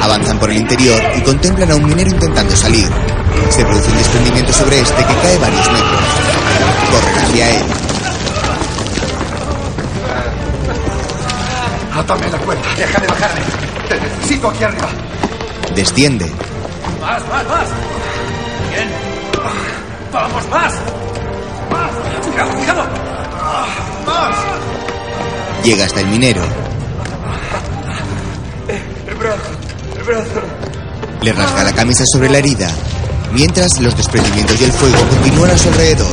[0.02, 2.88] Avanzan por el interior y contemplan a un minero intentando salir.
[3.50, 6.02] Se produce un desprendimiento sobre este que cae varios metros.
[6.92, 7.64] Corren hacia él.
[11.94, 12.62] Atame la cuerda.
[12.78, 13.42] Deja de bajarme.
[13.90, 14.90] Te necesito aquí arriba.
[15.76, 16.32] Desciende.
[17.02, 17.68] ¡Más, más, más!
[18.72, 18.90] ¡Bien!
[20.12, 20.74] ¡Vamos, más!
[21.72, 22.26] ¡Más!
[22.26, 22.84] ¡Cuidado, cuidado!
[24.06, 24.36] ¡Más!
[25.64, 26.42] Llega hasta el minero.
[29.32, 29.52] El brazo,
[29.98, 30.42] el brazo.
[31.22, 32.70] Le rasga la camisa sobre la herida.
[33.32, 36.12] Mientras, los desprendimientos y el fuego continúan a su alrededor.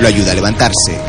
[0.00, 1.00] Lo ayuda a levantarse.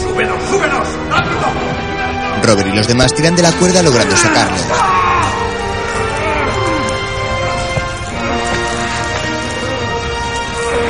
[0.00, 0.88] ¡Súbenos, súbenos!
[1.10, 2.44] ¡Rápido!
[2.44, 4.56] Robert y los demás tiran de la cuerda logrando sacarlo.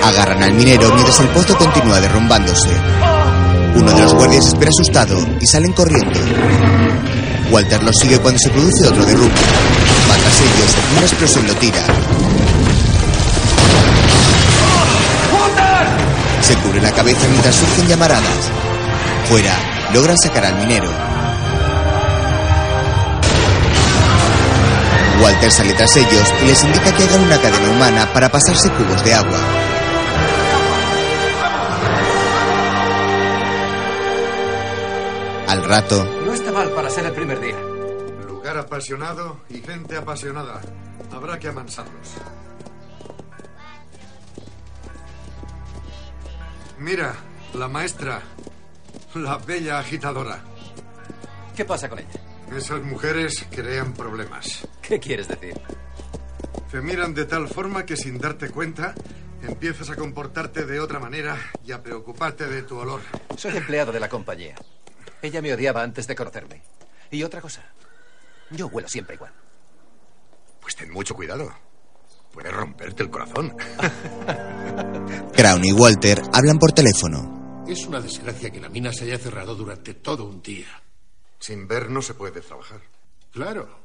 [0.04, 2.70] Agarran al minero mientras el pozo continúa derrumbándose.
[3.76, 6.18] Uno de los guardias espera asustado y salen corriendo.
[7.50, 9.34] Walter los sigue cuando se produce otro derrumbe.
[10.10, 11.84] Va tras ellos una explosión lo tira.
[16.40, 18.50] Se cubre la cabeza mientras surgen llamaradas.
[19.28, 19.54] Fuera,
[19.92, 20.90] logran sacar al minero.
[25.22, 29.04] Walter sale tras ellos y les indica que hagan una cadena humana para pasarse cubos
[29.04, 29.38] de agua.
[35.46, 37.58] Al rato, No está mal para ser el primer día.
[38.26, 40.60] Lugar apasionado y gente apasionada.
[41.12, 42.14] Habrá que amansarlos.
[46.78, 47.14] Mira,
[47.54, 48.22] la maestra.
[49.14, 50.40] La bella agitadora.
[51.56, 52.08] ¿Qué pasa con ella?
[52.54, 54.66] Esas mujeres crean problemas.
[54.82, 55.54] ¿Qué quieres decir?
[56.70, 58.94] Te miran de tal forma que sin darte cuenta
[59.42, 63.00] empiezas a comportarte de otra manera y a preocuparte de tu olor.
[63.36, 64.54] Soy empleado de la compañía.
[65.22, 66.62] Ella me odiaba antes de conocerme.
[67.10, 67.62] Y otra cosa,
[68.50, 69.32] yo huelo siempre igual.
[70.60, 71.52] Pues ten mucho cuidado.
[72.32, 73.56] Puede romperte el corazón.
[75.34, 77.64] Crown y Walter hablan por teléfono.
[77.66, 80.82] Es una desgracia que la mina se haya cerrado durante todo un día.
[81.38, 82.80] Sin ver no se puede trabajar.
[83.32, 83.80] Claro.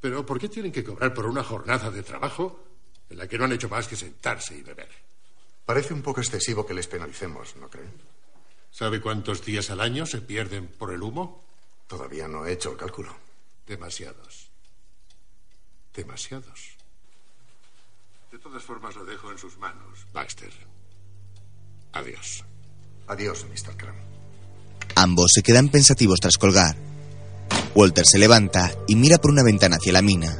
[0.00, 2.64] Pero ¿por qué tienen que cobrar por una jornada de trabajo
[3.08, 4.88] en la que no han hecho más que sentarse y beber?
[5.64, 7.92] Parece un poco excesivo que les penalicemos, ¿no creen?
[8.76, 11.42] ¿Sabe cuántos días al año se pierden por el humo?
[11.86, 13.10] Todavía no he hecho el cálculo.
[13.66, 14.48] Demasiados.
[15.94, 16.76] Demasiados.
[18.30, 20.52] De todas formas, lo dejo en sus manos, Baxter.
[21.94, 22.44] Adiós.
[23.06, 23.78] Adiós, Mr.
[23.78, 23.96] Cram.
[24.94, 26.76] Ambos se quedan pensativos tras colgar.
[27.74, 30.36] Walter se levanta y mira por una ventana hacia la mina.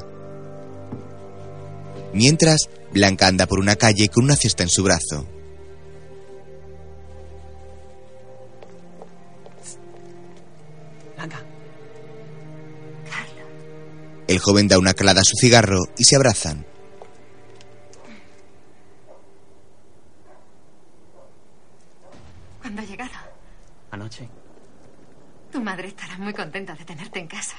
[2.13, 5.27] Mientras, Blanca anda por una calle con una cesta en su brazo.
[14.29, 16.67] El joven da una calada a su cigarro y se abrazan.
[22.61, 23.13] ¿Cuándo ha llegado?
[23.93, 24.29] Anoche.
[25.53, 27.57] Tu madre estará muy contenta de tenerte en casa.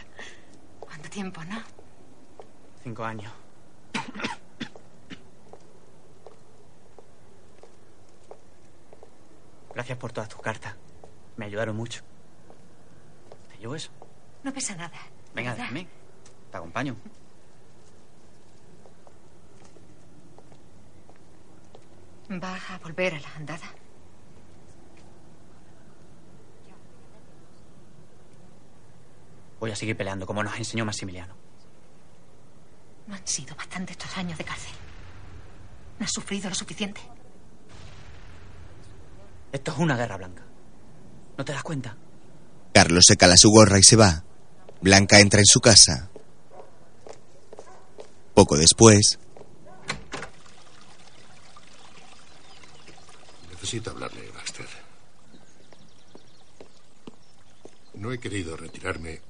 [0.79, 1.63] ¿Cuánto tiempo, no?
[2.83, 3.31] Cinco años.
[9.73, 10.75] Gracias por todas tus cartas.
[11.37, 12.01] Me ayudaron mucho.
[13.51, 13.89] ¿Te llevo eso?
[14.43, 14.97] No pesa nada.
[15.33, 15.87] Venga, ¿verdad?
[16.57, 16.95] Te acompaño.
[22.29, 23.69] ¿Vas a volver a la andada?
[29.59, 31.35] Voy a seguir peleando como nos enseñó Maximiliano.
[33.05, 34.73] No han sido bastante estos años de cárcel.
[35.99, 37.01] ¿No has sufrido lo suficiente?
[39.51, 40.41] Esto es una guerra blanca.
[41.37, 41.95] ¿No te das cuenta?
[42.73, 44.23] Carlos se cala su gorra y se va.
[44.81, 46.09] Blanca entra en su casa.
[48.37, 49.17] Poco después,
[53.49, 54.67] Necesito hablarle, Baxter.
[57.95, 59.21] No he querido retirarme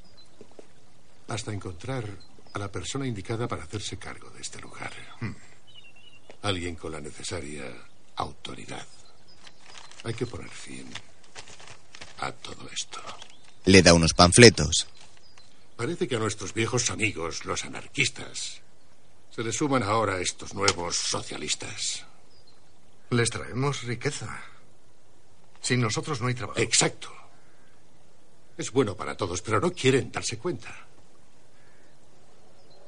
[1.29, 2.03] hasta encontrar
[2.51, 4.91] a la persona indicada para hacerse cargo de este lugar.
[5.21, 5.35] Hmm.
[6.41, 7.63] Alguien con la necesaria
[8.17, 8.85] autoridad.
[10.03, 10.85] Hay que poner fin
[12.19, 12.99] a todo esto.
[13.63, 14.85] le da unos panfletos.
[15.77, 18.66] Parece que a nuestros viejos amigos, los anarquistas,
[19.37, 22.03] Se le suman ahora estos nuevos socialistas.
[23.11, 24.35] Les traemos riqueza.
[25.61, 26.59] Sin nosotros no hay trabajo.
[26.59, 27.13] Exacto.
[28.57, 30.75] Es bueno para todos, pero no quieren darse cuenta.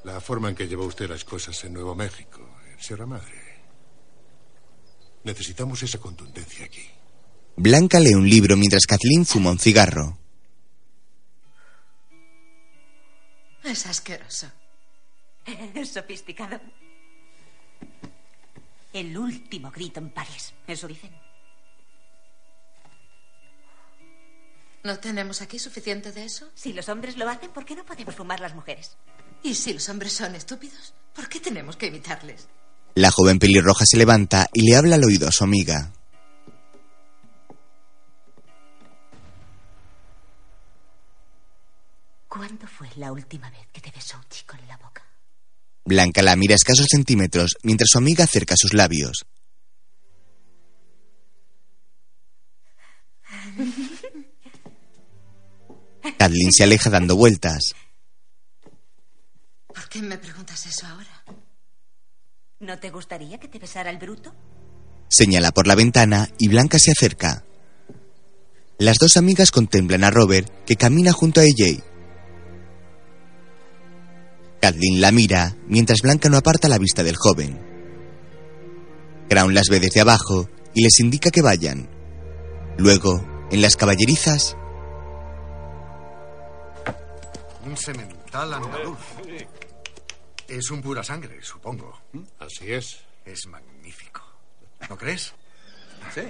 [0.02, 3.60] La forma en que llevó usted las cosas en Nuevo México, en Sierra Madre.
[5.22, 6.84] Necesitamos esa contundencia aquí.
[7.54, 10.18] Blanca lee un libro mientras Kathleen fuma un cigarro.
[13.62, 14.50] Es asqueroso.
[15.84, 16.60] Sofisticado.
[18.92, 20.52] El último grito en París.
[20.66, 21.10] Eso dicen.
[24.82, 26.50] ¿No tenemos aquí suficiente de eso?
[26.54, 28.96] Si los hombres lo hacen, ¿por qué no podemos fumar las mujeres?
[29.42, 30.94] ¿Y si los hombres son estúpidos?
[31.14, 32.48] ¿Por qué tenemos que imitarles?
[32.94, 35.92] La joven pelirroja se levanta y le habla al oído a su amiga.
[42.26, 44.69] ¿Cuándo fue la última vez que te besó un chico en la boca?
[45.90, 49.26] Blanca la mira a escasos centímetros mientras su amiga acerca sus labios.
[56.16, 57.72] Kathleen se aleja dando vueltas.
[59.66, 61.24] ¿Por qué me preguntas eso ahora?
[62.60, 64.32] ¿No te gustaría que te besara el bruto?
[65.08, 67.44] Señala por la ventana y Blanca se acerca.
[68.78, 71.89] Las dos amigas contemplan a Robert que camina junto a AJ.
[74.60, 77.58] Kathleen la mira mientras Blanca no aparta la vista del joven.
[79.28, 81.88] Crown las ve desde abajo y les indica que vayan.
[82.78, 84.56] Luego, en las caballerizas,
[87.64, 88.98] Un semental andaluz.
[90.48, 92.00] Es un pura sangre, supongo.
[92.38, 93.00] Así es.
[93.24, 94.22] Es magnífico.
[94.88, 95.34] ¿No crees?
[96.14, 96.22] Sí.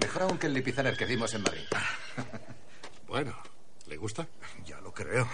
[0.00, 1.64] Mejor aún que el lipizaner que vimos en Madrid.
[3.06, 3.36] Bueno,
[3.88, 4.26] ¿le gusta?
[4.64, 5.28] Ya lo creo.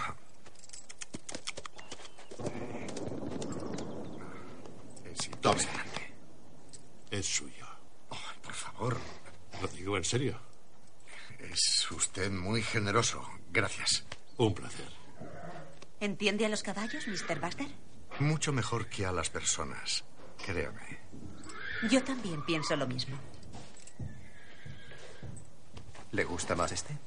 [5.05, 6.13] Es impresionante.
[7.11, 7.65] Es suyo.
[8.09, 8.97] Oh, por favor.
[9.61, 10.39] Lo digo en serio.
[11.39, 13.25] Es usted muy generoso.
[13.51, 14.05] Gracias.
[14.37, 14.87] Un placer.
[15.99, 17.39] ¿Entiende a los caballos, Mr.
[17.39, 17.67] Buster?
[18.19, 20.03] Mucho mejor que a las personas.
[20.45, 20.99] Créame.
[21.89, 23.17] Yo también pienso lo mismo.
[26.11, 26.97] ¿Le gusta más este?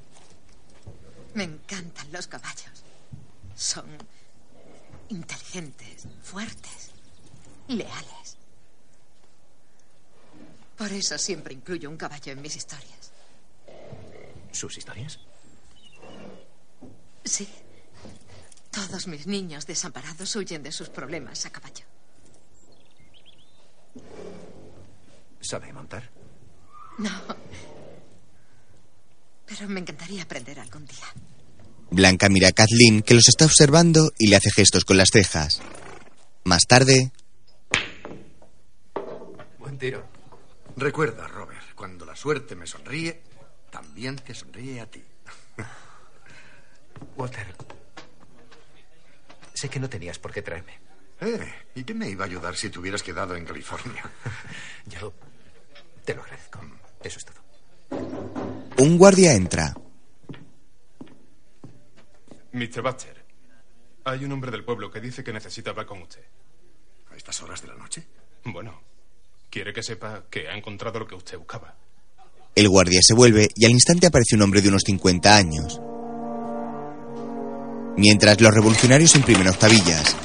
[1.33, 2.83] Me encantan los caballos.
[3.55, 3.85] Son
[5.13, 6.91] inteligentes, fuertes,
[7.67, 8.37] leales.
[10.77, 13.11] Por eso siempre incluyo un caballo en mis historias.
[14.51, 15.19] ¿Sus historias?
[17.23, 17.47] Sí.
[18.71, 21.85] Todos mis niños desamparados huyen de sus problemas a caballo.
[25.41, 26.09] ¿Sabe montar?
[26.97, 27.11] No.
[29.45, 31.05] Pero me encantaría aprender algún día.
[31.93, 35.61] Blanca mira a Kathleen que los está observando y le hace gestos con las cejas.
[36.43, 37.11] Más tarde,
[39.59, 40.03] Buen tiro.
[40.75, 43.21] Recuerda, Robert, cuando la suerte me sonríe,
[43.69, 45.03] también te sonríe a ti.
[47.15, 47.47] Walter,
[49.53, 50.79] sé que no tenías por qué traerme.
[51.21, 54.03] Eh, ¿y qué me iba a ayudar si te hubieras quedado en California?
[54.87, 55.13] Yo
[56.03, 56.59] te lo agradezco.
[57.03, 58.73] Eso es todo.
[58.79, 59.73] un guardia entra.
[62.53, 62.83] Mr.
[62.83, 63.25] Butcher,
[64.05, 66.21] hay un hombre del pueblo que dice que necesita hablar con usted.
[67.11, 68.03] ¿A estas horas de la noche?
[68.45, 68.79] Bueno,
[69.49, 71.75] quiere que sepa que ha encontrado lo que usted buscaba.
[72.53, 75.81] El guardia se vuelve y al instante aparece un hombre de unos 50 años.
[77.97, 80.15] Mientras los revolucionarios imprimen octavillas.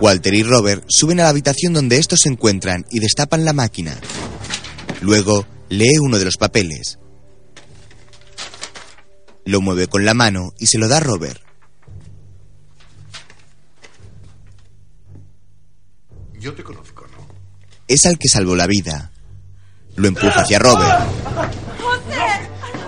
[0.00, 3.96] Walter y Robert suben a la habitación donde estos se encuentran y destapan la máquina.
[5.00, 6.98] Luego lee uno de los papeles.
[9.44, 11.40] Lo mueve con la mano y se lo da a Robert.
[16.38, 17.26] Yo te conozco, ¿no?
[17.88, 19.12] Es al que salvó la vida.
[19.94, 21.06] Lo empuja hacia Robert.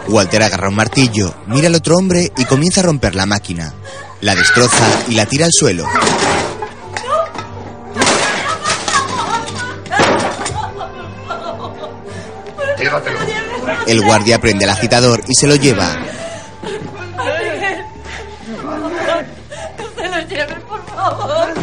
[0.08, 3.74] Walter agarra un martillo, mira al otro hombre y comienza a romper la máquina.
[4.20, 5.86] La destroza y la tira al suelo.
[13.88, 15.96] El guardia prende al agitador y se lo lleva.
[19.78, 21.54] No se lo lleven, por favor.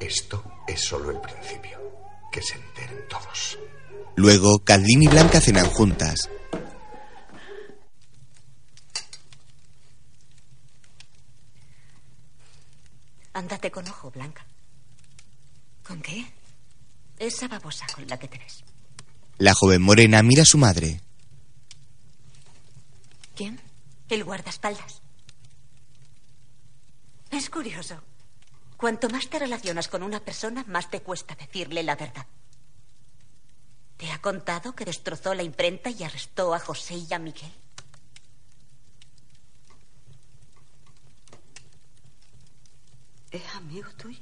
[0.00, 1.78] Esto es solo el principio.
[2.32, 3.58] Que se enteren todos.
[4.14, 6.30] Luego, Kathleen y Blanca cenan juntas.
[13.34, 14.46] Ándate con ojo, Blanca.
[15.86, 16.24] ¿Con qué?
[17.18, 18.64] Esa babosa con la que te ves.
[19.38, 21.00] La joven morena mira a su madre.
[23.34, 23.60] ¿Quién?
[24.08, 25.02] El guardaespaldas.
[27.30, 28.02] Es curioso.
[28.78, 32.26] Cuanto más te relacionas con una persona, más te cuesta decirle la verdad.
[33.98, 37.52] ¿Te ha contado que destrozó la imprenta y arrestó a José y a Miguel?
[43.30, 44.20] ¿Es amigo tuyo?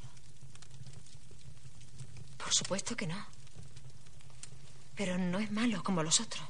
[2.37, 3.34] Por supuesto que no.
[4.95, 6.45] Pero no es malo como los otros.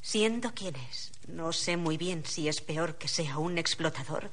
[0.00, 4.30] Siendo quien es, no sé muy bien si es peor que sea un explotador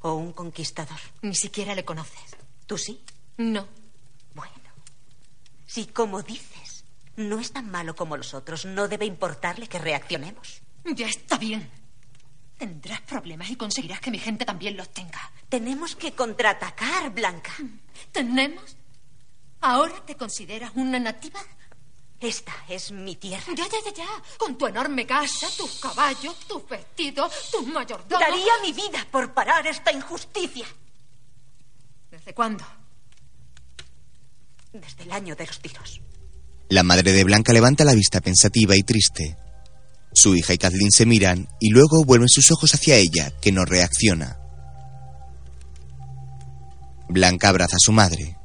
[0.00, 0.98] o un conquistador.
[1.22, 2.36] Ni siquiera le conoces.
[2.66, 3.02] ¿Tú sí?
[3.36, 3.66] No.
[4.34, 4.52] Bueno,
[5.66, 6.84] si como dices,
[7.16, 10.62] no es tan malo como los otros, no debe importarle que reaccionemos.
[10.94, 11.68] Ya está bien.
[12.56, 15.30] Tendrás problemas y conseguirás que mi gente también los tenga.
[15.48, 17.52] Tenemos que contraatacar, Blanca.
[18.12, 18.76] ¿Tenemos?
[19.60, 21.40] ¿Ahora te consideras una nativa?
[22.20, 23.46] Esta es mi tierra.
[23.54, 24.06] Ya, ya, ya, ya.
[24.38, 28.20] Con tu enorme casa, tus caballos, tus vestidos, tus mayordomos.
[28.20, 30.66] Daría mi vida por parar esta injusticia.
[32.10, 32.64] ¿Desde cuándo?
[34.72, 36.00] Desde el año de los tiros.
[36.68, 39.36] La madre de Blanca levanta la vista pensativa y triste.
[40.12, 43.64] Su hija y Kathleen se miran y luego vuelven sus ojos hacia ella, que no
[43.64, 44.38] reacciona.
[47.08, 48.37] Blanca abraza a su madre.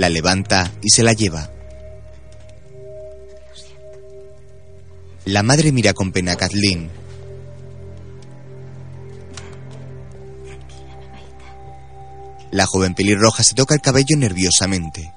[0.00, 1.50] La levanta y se la lleva.
[5.26, 6.88] La madre mira con pena a Kathleen.
[12.50, 15.12] La joven pelirroja se toca el cabello nerviosamente.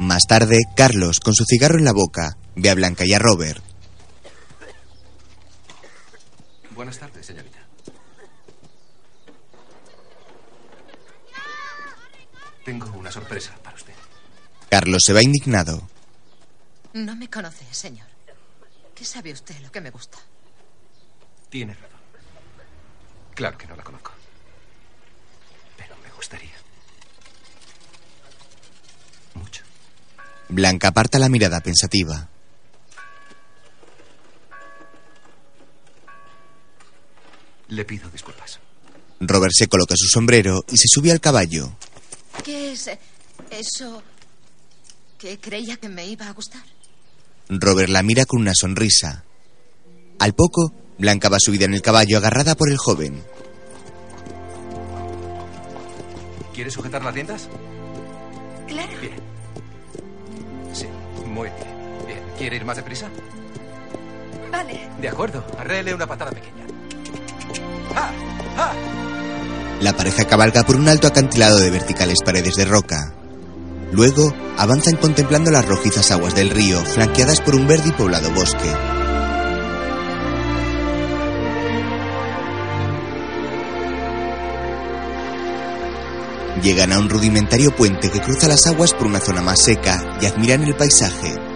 [0.00, 3.62] Más tarde, Carlos, con su cigarro en la boca, ve a Blanca y a Robert.
[6.74, 7.51] Buenas tardes, señorita.
[12.64, 13.94] Tengo una sorpresa para usted.
[14.70, 15.88] Carlos se va indignado.
[16.94, 18.06] No me conoce, señor.
[18.94, 20.18] ¿Qué sabe usted lo que me gusta?
[21.48, 21.98] Tiene razón.
[23.34, 24.12] Claro que no la conozco.
[25.76, 26.52] Pero me gustaría.
[29.34, 29.62] Mucho.
[30.48, 32.28] Blanca aparta la mirada pensativa.
[37.68, 38.60] Le pido disculpas.
[39.20, 41.72] Robert se coloca su sombrero y se sube al caballo.
[42.44, 42.98] ¿Qué es eh,
[43.50, 44.02] eso
[45.18, 46.62] que creía que me iba a gustar?
[47.48, 49.24] Robert la mira con una sonrisa.
[50.18, 53.22] Al poco, Blanca va subida en el caballo agarrada por el joven.
[56.54, 57.48] ¿Quiere sujetar las riendas?
[58.68, 59.00] Claro.
[59.00, 59.12] Bien.
[60.72, 60.86] Sí,
[61.26, 62.06] muy bien.
[62.06, 62.20] Bien.
[62.38, 63.08] ¿Quiere ir más deprisa?
[64.50, 64.88] Vale.
[65.00, 65.44] De acuerdo.
[65.58, 66.66] Arréele una patada pequeña.
[67.94, 68.10] ¡Ah!
[68.56, 69.11] ¡Ah!
[69.82, 73.12] La pareja cabalga por un alto acantilado de verticales paredes de roca.
[73.90, 78.72] Luego avanzan contemplando las rojizas aguas del río, flanqueadas por un verde y poblado bosque.
[86.62, 90.26] Llegan a un rudimentario puente que cruza las aguas por una zona más seca y
[90.26, 91.51] admiran el paisaje.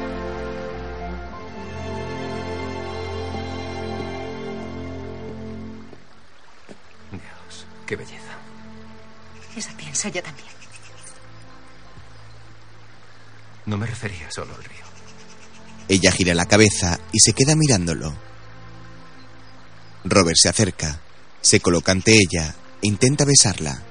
[7.87, 8.37] Qué belleza.
[9.57, 10.49] Eso pienso yo también.
[13.65, 14.85] No me refería solo al río.
[15.89, 18.15] Ella gira la cabeza y se queda mirándolo.
[20.05, 21.01] Robert se acerca,
[21.41, 23.83] se coloca ante ella e intenta besarla.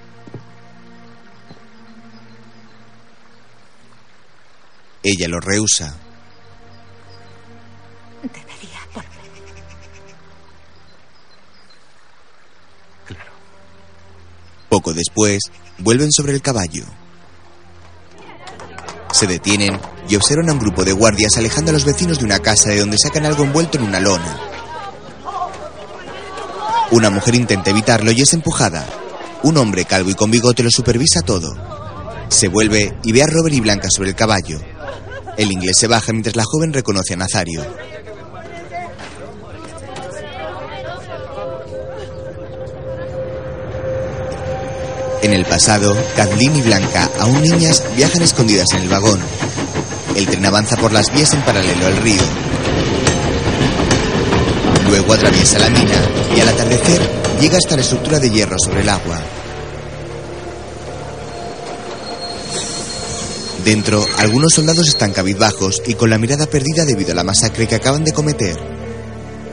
[5.04, 6.05] Ella lo rehúsa.
[14.70, 15.40] Poco después,
[15.80, 16.84] vuelven sobre el caballo.
[19.12, 22.40] Se detienen y observan a un grupo de guardias alejando a los vecinos de una
[22.40, 24.40] casa de donde sacan algo envuelto en una lona.
[26.92, 28.86] Una mujer intenta evitarlo y es empujada.
[29.44, 31.56] Un hombre calvo y con bigote lo supervisa todo.
[32.30, 34.60] Se vuelve y ve a Robert y Blanca sobre el caballo.
[35.38, 37.66] El inglés se baja mientras la joven reconoce a Nazario.
[45.26, 49.20] En el pasado, Kathleen y Blanca, aún niñas, viajan escondidas en el vagón.
[50.16, 52.22] El tren avanza por las vías en paralelo al río.
[54.88, 56.00] Luego atraviesa la mina
[56.38, 57.02] y al atardecer
[57.42, 59.20] llega hasta la estructura de hierro sobre el agua.
[63.64, 67.74] Dentro, algunos soldados están cabizbajos y con la mirada perdida debido a la masacre que
[67.74, 68.58] acaban de cometer.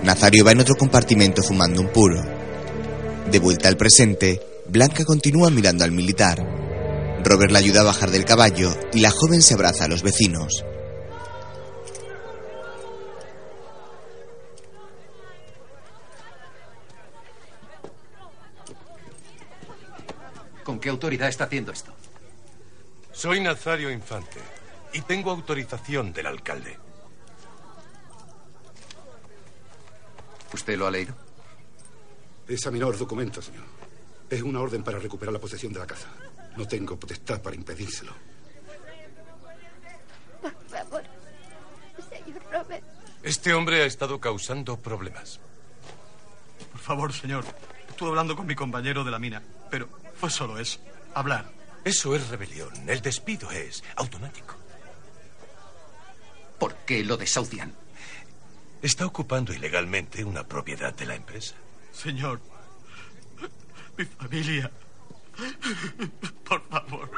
[0.03, 2.23] Nazario va en otro compartimento fumando un puro.
[3.31, 6.39] De vuelta al presente, Blanca continúa mirando al militar.
[7.25, 10.65] Robert la ayuda a bajar del caballo y la joven se abraza a los vecinos.
[20.65, 21.93] ¿Con qué autoridad está haciendo esto?
[23.11, 24.39] Soy Nazario Infante
[24.93, 26.79] y tengo autorización del alcalde.
[30.55, 31.15] ¿Usted lo ha leído?
[32.49, 33.82] He examinado los documentos, señor.
[34.33, 36.09] Es una orden para recuperar la posesión de la casa.
[36.57, 38.14] No tengo potestad para impedírselo.
[40.41, 41.03] Por favor,
[42.09, 42.85] señor Robert.
[43.22, 45.39] Este hombre ha estado causando problemas.
[46.70, 47.45] Por favor, señor.
[47.87, 50.80] Estuve hablando con mi compañero de la mina, pero fue solo eso.
[51.12, 51.53] Hablar.
[51.85, 52.70] Eso es rebelión.
[52.89, 54.55] El despido es automático.
[56.59, 57.74] ¿Por qué lo desahucian?
[58.80, 61.55] Está ocupando ilegalmente una propiedad de la empresa.
[61.93, 62.41] Señor,
[63.97, 64.70] mi familia.
[66.49, 67.11] Por favor.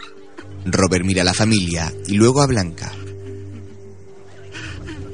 [0.66, 2.92] Robert mira a la familia y luego a Blanca.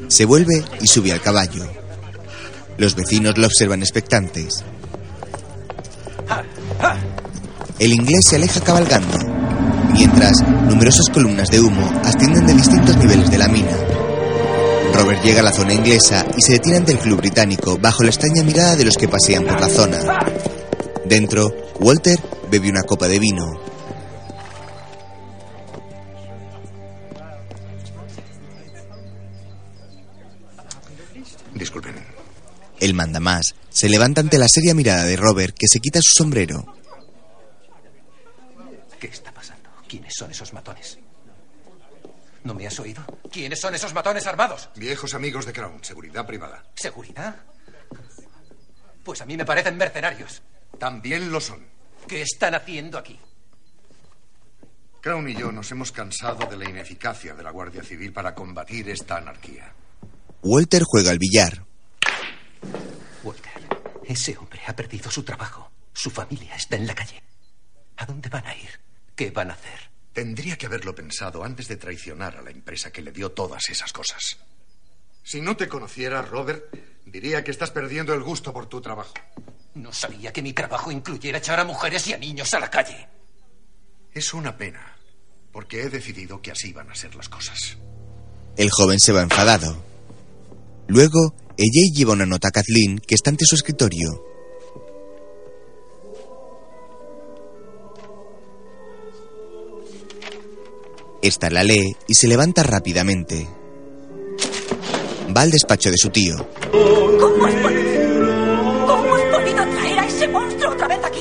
[0.09, 1.65] Se vuelve y sube al caballo.
[2.79, 4.65] Los vecinos lo observan expectantes.
[7.79, 9.19] El inglés se aleja cabalgando,
[9.93, 13.77] mientras numerosas columnas de humo ascienden de distintos niveles de la mina.
[14.95, 18.11] Robert llega a la zona inglesa y se detiene ante el club británico bajo la
[18.11, 19.99] extraña mirada de los que pasean por la zona.
[21.11, 21.49] Dentro,
[21.81, 22.21] Walter
[22.53, 23.45] bebe una copa de vino.
[31.53, 31.97] Disculpen.
[32.79, 36.77] El mandamás se levanta ante la seria mirada de Robert que se quita su sombrero.
[39.01, 39.69] ¿Qué está pasando?
[39.89, 40.97] ¿Quiénes son esos matones?
[42.45, 43.03] ¿No me has oído?
[43.33, 44.69] ¿Quiénes son esos matones armados?
[44.77, 46.63] Viejos amigos de Crown, seguridad privada.
[46.77, 47.35] ¿Seguridad?
[49.03, 50.41] Pues a mí me parecen mercenarios.
[50.79, 51.67] También lo son.
[52.07, 53.19] ¿Qué están haciendo aquí?
[55.01, 58.89] Crown y yo nos hemos cansado de la ineficacia de la Guardia Civil para combatir
[58.91, 59.73] esta anarquía.
[60.43, 61.65] Walter juega al billar.
[63.23, 63.53] Walter,
[64.05, 65.71] ese hombre ha perdido su trabajo.
[65.93, 67.23] Su familia está en la calle.
[67.97, 68.81] ¿A dónde van a ir?
[69.15, 69.91] ¿Qué van a hacer?
[70.13, 73.93] Tendría que haberlo pensado antes de traicionar a la empresa que le dio todas esas
[73.93, 74.39] cosas.
[75.23, 76.65] Si no te conociera, Robert,
[77.07, 79.15] diría que estás perdiendo el gusto por tu trabajo.
[79.75, 83.09] No sabía que mi trabajo incluyera echar a mujeres y a niños a la calle.
[84.13, 84.97] Es una pena,
[85.53, 87.77] porque he decidido que así van a ser las cosas.
[88.57, 89.83] El joven se va enfadado.
[90.89, 94.25] Luego, ella lleva una nota a Kathleen que está ante su escritorio.
[101.23, 103.60] Esta la lee y se levanta rápidamente.
[105.37, 106.37] Va al despacho de su tío.
[106.73, 108.87] ¿Cómo has podido?
[108.87, 111.21] ¿Cómo has podido traer a ese monstruo otra vez aquí?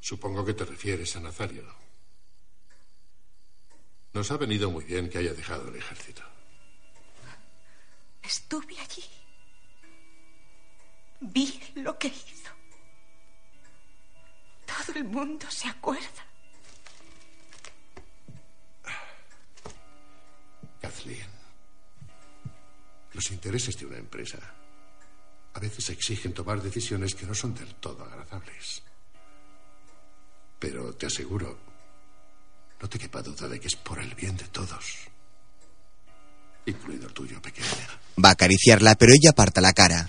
[0.00, 1.64] Supongo que te refieres a Nazario.
[4.12, 6.22] Nos ha venido muy bien que haya dejado el ejército.
[8.22, 9.04] Estuve allí.
[11.20, 12.52] Vi lo que hizo.
[14.64, 16.26] Todo el mundo se acuerda.
[20.86, 21.26] Kathleen,
[23.12, 24.38] los intereses de una empresa
[25.54, 28.82] a veces exigen tomar decisiones que no son del todo agradables.
[30.60, 31.58] Pero te aseguro,
[32.80, 34.98] no te quepa duda de que es por el bien de todos,
[36.66, 37.88] incluido el tuyo, pequeña.
[38.24, 40.08] Va a acariciarla, pero ella aparta la cara.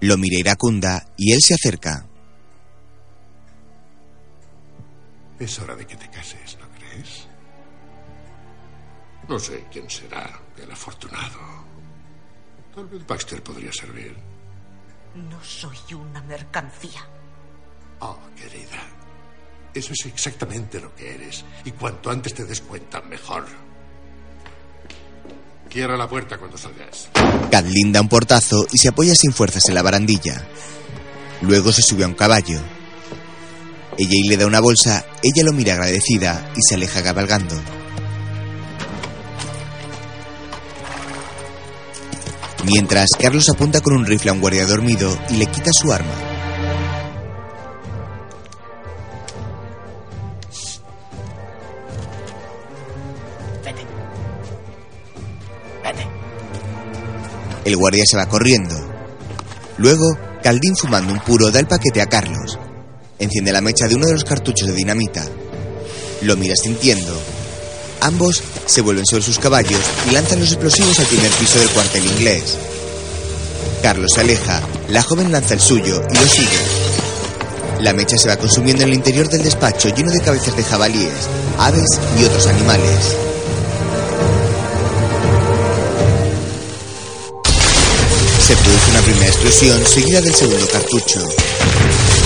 [0.00, 2.06] Lo mira iracunda y él se acerca.
[5.38, 7.31] Es hora de que te cases, ¿no crees?
[9.28, 11.38] No sé quién será el afortunado.
[12.74, 14.16] Tal vez Baxter podría servir.
[15.14, 17.06] No soy una mercancía.
[18.00, 18.82] Oh, querida.
[19.74, 21.44] Eso es exactamente lo que eres.
[21.64, 23.46] Y cuanto antes te des cuenta, mejor.
[25.70, 27.08] Cierra la puerta cuando salgas.
[27.50, 30.46] Kathleen da un portazo y se apoya sin fuerzas en la barandilla.
[31.40, 32.60] Luego se sube a un caballo.
[33.96, 37.54] Ella y le da una bolsa, ella lo mira agradecida y se aleja cabalgando.
[42.64, 46.14] Mientras, Carlos apunta con un rifle a un guardia dormido y le quita su arma.
[53.64, 53.84] Vete.
[55.82, 56.06] Vete.
[57.64, 58.76] El guardia se va corriendo.
[59.78, 62.58] Luego, Caldín fumando un puro da el paquete a Carlos.
[63.18, 65.24] Enciende la mecha de uno de los cartuchos de dinamita.
[66.22, 67.12] Lo mira sintiendo.
[68.00, 72.06] Ambos se vuelven sobre sus caballos y lanzan los explosivos al primer piso del cuartel
[72.06, 72.56] inglés.
[73.82, 76.58] Carlos se aleja, la joven lanza el suyo y lo sigue.
[77.80, 81.28] La mecha se va consumiendo en el interior del despacho lleno de cabezas de jabalíes,
[81.58, 81.88] aves
[82.20, 83.16] y otros animales.
[88.46, 91.20] Se produce una primera explosión seguida del segundo cartucho.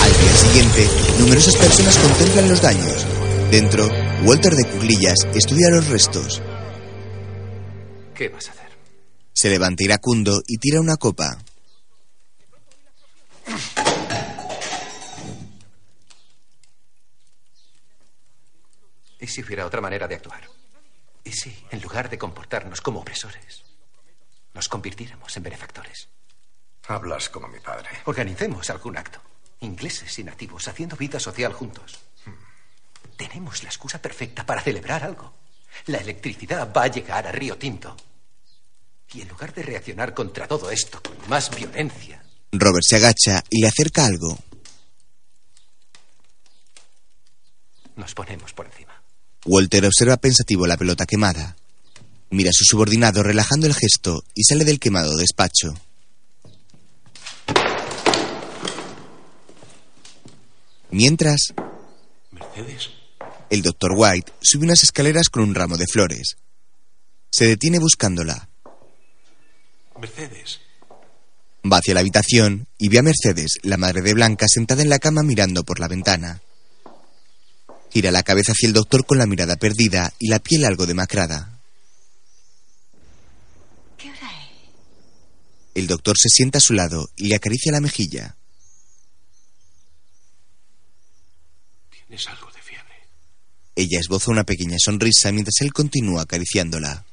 [0.03, 0.87] Al día siguiente,
[1.19, 3.05] numerosas personas contemplan los daños.
[3.49, 3.89] Dentro,
[4.23, 6.41] Walter de Cuglillas estudia los restos.
[8.15, 8.71] ¿Qué vas a hacer?
[9.31, 11.37] Se levanta iracundo y tira una copa.
[19.19, 20.41] ¿Y si hubiera otra manera de actuar?
[21.23, 23.63] ¿Y si, en lugar de comportarnos como opresores,
[24.53, 26.09] nos convirtiéramos en benefactores?
[26.87, 27.89] Hablas como mi padre.
[28.05, 29.21] Organicemos algún acto.
[29.59, 32.06] Ingleses y nativos haciendo vida social juntos.
[33.17, 35.33] Tenemos la excusa perfecta para celebrar algo.
[35.87, 37.95] La electricidad va a llegar a Río Tinto.
[39.13, 43.61] Y en lugar de reaccionar contra todo esto con más violencia, Robert se agacha y
[43.61, 44.37] le acerca algo.
[47.97, 48.93] nos ponemos por encima.
[49.45, 51.57] Walter observa pensativo la pelota quemada.
[52.29, 55.73] Mira a su subordinado relajando el gesto y sale del quemado despacho.
[60.89, 61.53] Mientras,
[62.31, 62.96] Mercedes.
[63.49, 66.37] El doctor White sube unas escaleras con un ramo de flores.
[67.29, 68.49] Se detiene buscándola.
[69.99, 70.59] Mercedes.
[71.71, 74.99] Va hacia la habitación y ve a Mercedes, la madre de Blanca, sentada en la
[74.99, 76.41] cama mirando por la ventana.
[77.91, 81.59] Gira la cabeza hacia el doctor con la mirada perdida y la piel algo demacrada.
[83.97, 84.51] ¿Qué hora es?
[85.73, 88.35] El doctor se sienta a su lado y le acaricia la mejilla.
[91.89, 92.46] Tienes algo.
[93.79, 97.05] Ella esboza una pequeña sonrisa mientras él continúa acariciándola.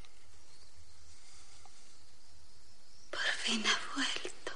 [3.11, 4.53] Por fin ha vuelto.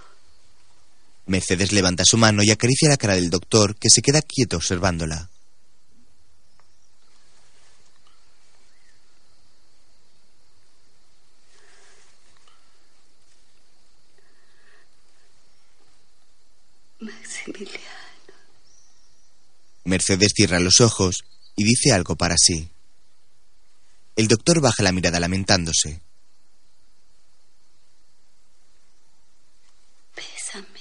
[1.26, 5.28] Mercedes levanta su mano y acaricia la cara del doctor, que se queda quieto observándola.
[17.00, 17.76] Maximiliano.
[19.84, 21.22] Mercedes cierra los ojos
[21.58, 22.70] y dice algo para sí.
[24.14, 26.00] El doctor baja la mirada lamentándose.
[30.14, 30.80] Bésame.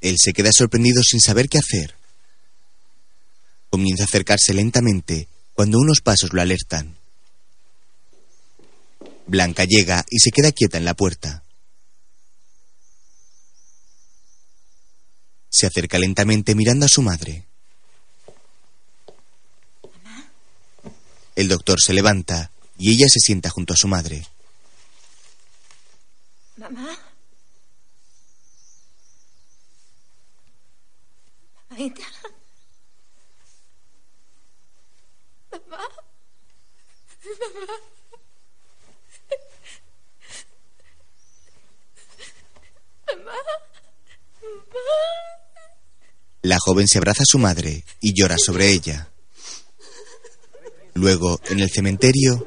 [0.00, 1.94] Él se queda sorprendido sin saber qué hacer.
[3.68, 6.96] Comienza a acercarse lentamente cuando unos pasos lo alertan.
[9.26, 11.42] Blanca llega y se queda quieta en la puerta.
[15.50, 17.47] Se acerca lentamente mirando a su madre.
[21.38, 24.26] El doctor se levanta y ella se sienta junto a su madre.
[26.56, 26.98] Mamá.
[31.70, 32.02] Mamita.
[35.52, 35.78] Mamá.
[43.06, 43.22] Mamá.
[43.22, 43.32] Mamá.
[46.42, 49.08] La joven se abraza a su madre y llora sobre ella.
[50.98, 52.44] Luego, en el cementerio,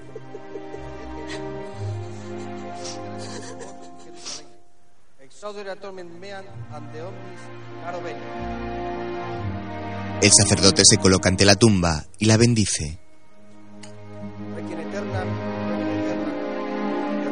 [10.22, 13.00] el sacerdote se coloca ante la tumba y la bendice.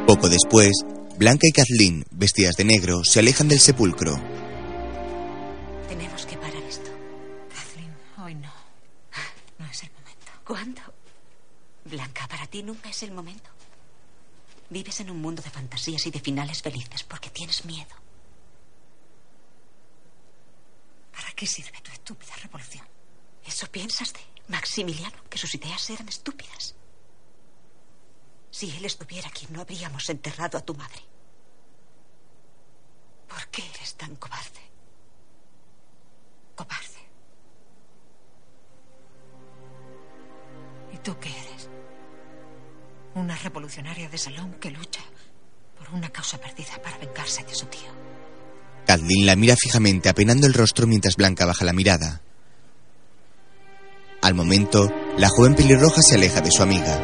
[0.07, 0.71] Poco después,
[1.17, 4.38] Blanca y Kathleen, vestidas de negro, se alejan del sepulcro.
[11.89, 13.49] Blanca, para ti nunca es el momento.
[14.69, 17.95] Vives en un mundo de fantasías y de finales felices porque tienes miedo.
[21.11, 22.85] ¿Para qué sirve tu estúpida revolución?
[23.45, 25.17] ¿Eso piensas de Maximiliano?
[25.29, 26.75] Que sus ideas eran estúpidas.
[28.51, 31.01] Si él estuviera aquí, no habríamos enterrado a tu madre.
[33.27, 34.61] ¿Por qué eres tan cobarde?
[36.55, 37.09] Cobarde.
[40.93, 41.69] ¿Y tú qué eres?
[43.15, 45.01] Una revolucionaria de salón que lucha
[45.77, 47.89] por una causa perdida para vengarse de su tío.
[48.85, 52.21] Kathleen la mira fijamente apenando el rostro mientras Blanca baja la mirada.
[54.21, 56.99] Al momento, la joven pelirroja se aleja de su amiga.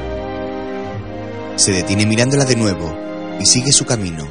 [1.56, 2.96] Se detiene mirándola de nuevo
[3.40, 4.28] y sigue su camino.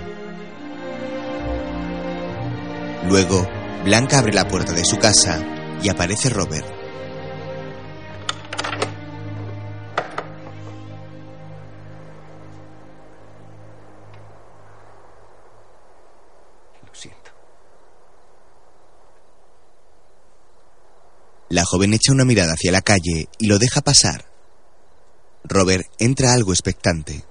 [3.09, 3.49] Luego,
[3.85, 5.43] Blanca abre la puerta de su casa
[5.83, 6.84] y aparece Robert.
[21.49, 24.25] La joven echa una mirada hacia la calle y lo deja pasar.
[25.45, 27.25] Robert entra algo expectante.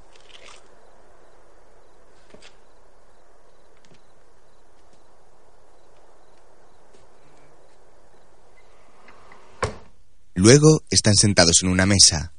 [10.36, 12.34] Luego están sentados en una mesa.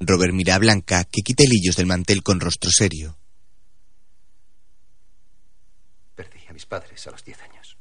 [0.00, 3.16] Robert mira a Blanca, que quita hilillos del mantel con rostro serio.
[6.14, 7.76] Perdí a mis padres a los 10 años.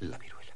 [0.00, 0.54] La viruela.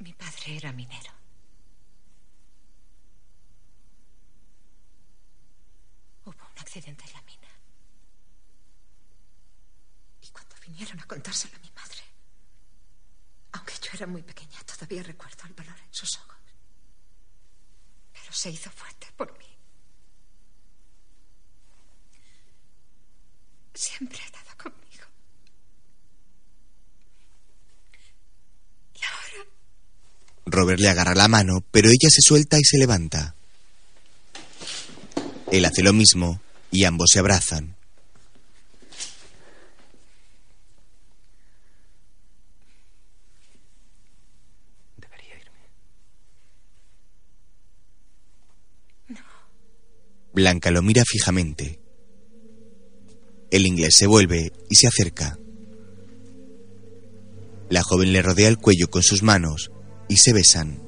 [0.00, 1.12] Mi padre era minero.
[6.24, 7.48] Hubo un accidente en la mina.
[10.22, 12.02] Y cuando vinieron a contárselo a mi madre,
[13.52, 16.36] aunque yo era muy pequeña, todavía recuerdo el valor en sus ojos.
[18.12, 19.55] Pero se hizo fuerte por mí.
[23.76, 25.04] Siempre ha estado conmigo.
[28.94, 29.50] Y ahora
[30.46, 33.34] Robert le agarra la mano, pero ella se suelta y se levanta.
[35.52, 37.76] Él hace lo mismo y ambos se abrazan.
[50.32, 51.85] Blanca lo mira fijamente.
[53.50, 55.38] El inglés se vuelve y se acerca.
[57.68, 59.70] La joven le rodea el cuello con sus manos
[60.08, 60.86] y se besan.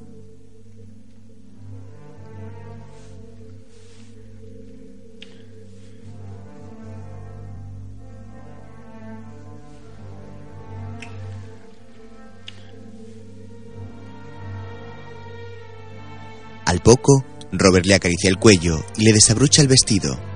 [16.68, 20.27] Al poco, Robert le acaricia el cuello y le desabrocha el vestido.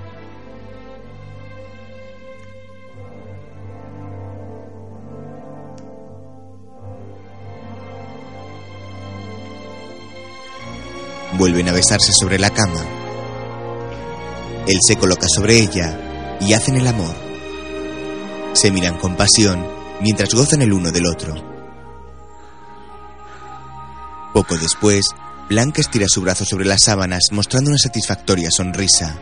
[11.43, 12.79] Vuelven a besarse sobre la cama.
[14.65, 17.13] Él se coloca sobre ella y hacen el amor.
[18.53, 19.67] Se miran con pasión
[19.99, 21.35] mientras gozan el uno del otro.
[24.33, 25.07] Poco después,
[25.49, 29.19] Blanca estira su brazo sobre las sábanas mostrando una satisfactoria sonrisa.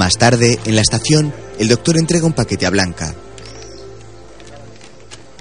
[0.00, 3.14] Más tarde, en la estación, el doctor entrega un paquete a Blanca.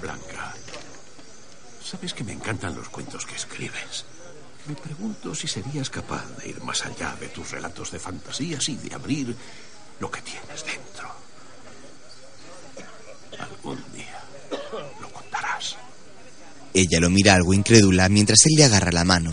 [0.01, 0.53] Blanca,
[1.81, 4.03] sabes que me encantan los cuentos que escribes.
[4.67, 8.75] Me pregunto si serías capaz de ir más allá de tus relatos de fantasías y
[8.75, 9.33] de abrir
[10.01, 11.09] lo que tienes dentro.
[13.39, 14.21] Algún día
[14.99, 15.77] lo contarás.
[16.73, 19.31] Ella lo mira algo incrédula mientras él le agarra la mano.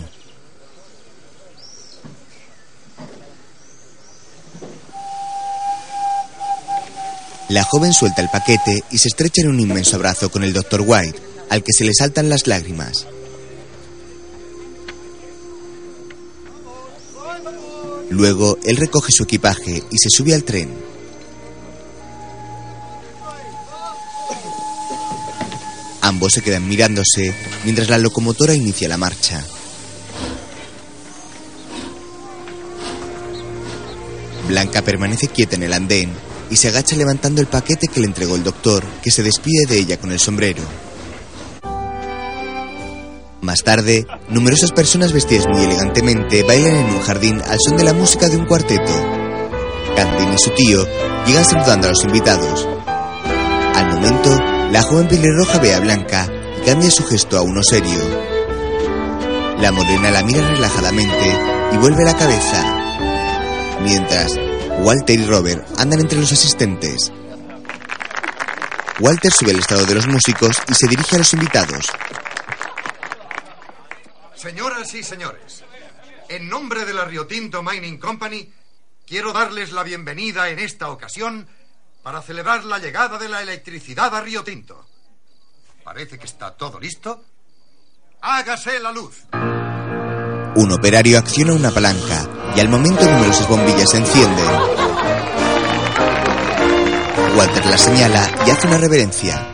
[7.49, 10.81] La joven suelta el paquete y se estrecha en un inmenso abrazo con el Dr.
[10.85, 11.17] White,
[11.49, 13.07] al que se le saltan las lágrimas.
[18.09, 20.73] Luego, él recoge su equipaje y se sube al tren.
[26.01, 27.33] Ambos se quedan mirándose
[27.63, 29.45] mientras la locomotora inicia la marcha.
[34.49, 38.35] Blanca permanece quieta en el andén y se agacha levantando el paquete que le entregó
[38.35, 40.63] el doctor, que se despide de ella con el sombrero.
[43.41, 47.93] Más tarde, numerosas personas vestidas muy elegantemente bailan en un jardín al son de la
[47.93, 48.91] música de un cuarteto.
[49.95, 50.85] Camden y su tío
[51.25, 52.67] llegan saludando a los invitados.
[53.73, 54.37] Al momento,
[54.71, 56.27] la joven pelirroja ve a Blanca
[56.59, 57.99] y cambia su gesto a uno serio.
[59.61, 61.39] La morena la mira relajadamente
[61.73, 62.63] y vuelve la cabeza.
[63.81, 64.33] Mientras,
[64.79, 67.11] Walter y Robert andan entre los asistentes.
[68.99, 71.85] Walter sube el estado de los músicos y se dirige a los invitados.
[74.35, 75.63] Señoras y señores,
[76.29, 78.51] en nombre de la Rio Tinto Mining Company,
[79.05, 81.47] quiero darles la bienvenida en esta ocasión
[82.03, 84.85] para celebrar la llegada de la electricidad a Río Tinto.
[85.83, 87.25] Parece que está todo listo.
[88.21, 89.25] hágase la luz.
[90.57, 94.45] Un operario acciona una palanca y al momento numerosas bombillas se encienden.
[97.37, 99.49] Walter la señala y hace una reverencia.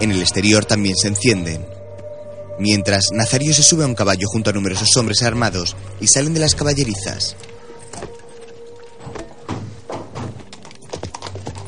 [0.00, 1.66] En el exterior también se encienden.
[2.58, 6.40] Mientras, Nazario se sube a un caballo junto a numerosos hombres armados y salen de
[6.40, 7.36] las caballerizas.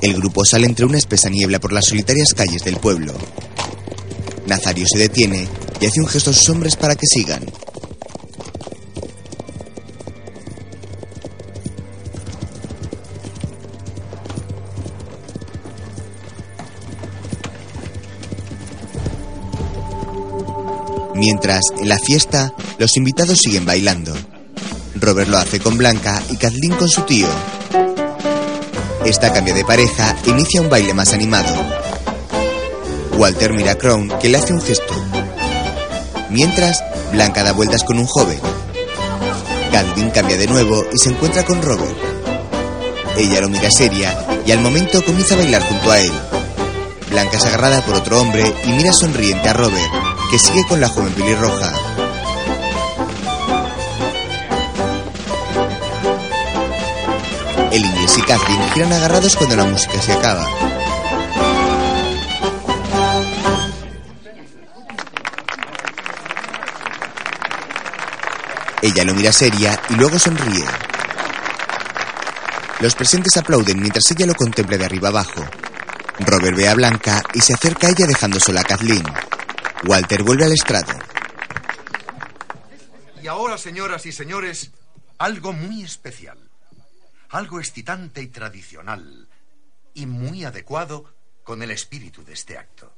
[0.00, 3.12] El grupo sale entre una espesa niebla por las solitarias calles del pueblo.
[4.46, 5.46] Nazario se detiene
[5.82, 7.44] y hace un gesto a sus hombres para que sigan.
[21.26, 24.12] Mientras, en la fiesta, los invitados siguen bailando.
[24.96, 27.26] Robert lo hace con Blanca y Kathleen con su tío.
[29.06, 31.50] Esta cambia de pareja e inicia un baile más animado.
[33.16, 34.94] Walter mira a Crown, que le hace un gesto.
[36.28, 38.38] Mientras, Blanca da vueltas con un joven.
[39.72, 41.96] Kathleen cambia de nuevo y se encuentra con Robert.
[43.16, 46.12] Ella lo mira seria y al momento comienza a bailar junto a él.
[47.08, 50.03] Blanca es agarrada por otro hombre y mira sonriente a Robert,
[50.34, 51.72] que sigue con la joven pelirroja.
[57.70, 60.44] El inglés y Kathleen giran agarrados cuando la música se acaba.
[68.82, 70.64] Ella lo mira seria y luego sonríe.
[72.80, 75.44] Los presentes aplauden mientras ella lo contempla de arriba abajo.
[76.18, 79.04] Robert ve a Blanca y se acerca a ella dejando sola a Kathleen.
[79.86, 80.92] Walter vuelve al estrado.
[83.22, 84.70] Y ahora, señoras y señores,
[85.18, 86.38] algo muy especial.
[87.30, 89.28] Algo excitante y tradicional.
[89.94, 91.04] Y muy adecuado
[91.42, 92.92] con el espíritu de este acto.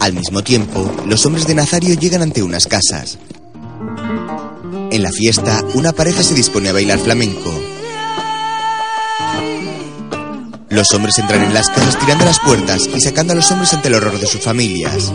[0.00, 3.18] Al mismo tiempo, los hombres de Nazario llegan ante unas casas.
[4.90, 7.73] En la fiesta, una pareja se dispone a bailar flamenco.
[10.74, 13.86] Los hombres entran en las casas tirando las puertas y sacando a los hombres ante
[13.86, 15.12] el horror de sus familias.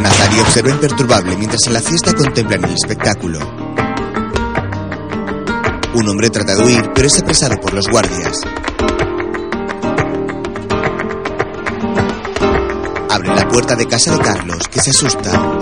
[0.00, 3.40] Nazario observa imperturbable mientras en la fiesta contemplan el espectáculo.
[5.94, 8.38] Un hombre trata de huir, pero es apresado por los guardias.
[13.10, 15.58] Abre la puerta de casa de Carlos, que se asusta.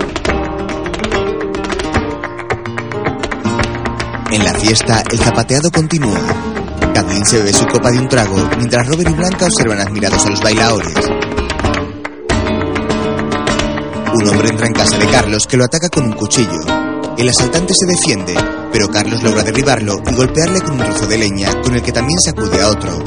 [4.29, 6.50] En la fiesta, el zapateado continúa.
[6.93, 10.29] Kathleen se bebe su copa de un trago, mientras Robert y Blanca observan admirados a
[10.29, 10.93] los bailadores.
[14.13, 16.59] Un hombre entra en casa de Carlos, que lo ataca con un cuchillo.
[17.17, 18.35] El asaltante se defiende,
[18.71, 22.19] pero Carlos logra derribarlo y golpearle con un trozo de leña, con el que también
[22.19, 23.03] sacude a otro.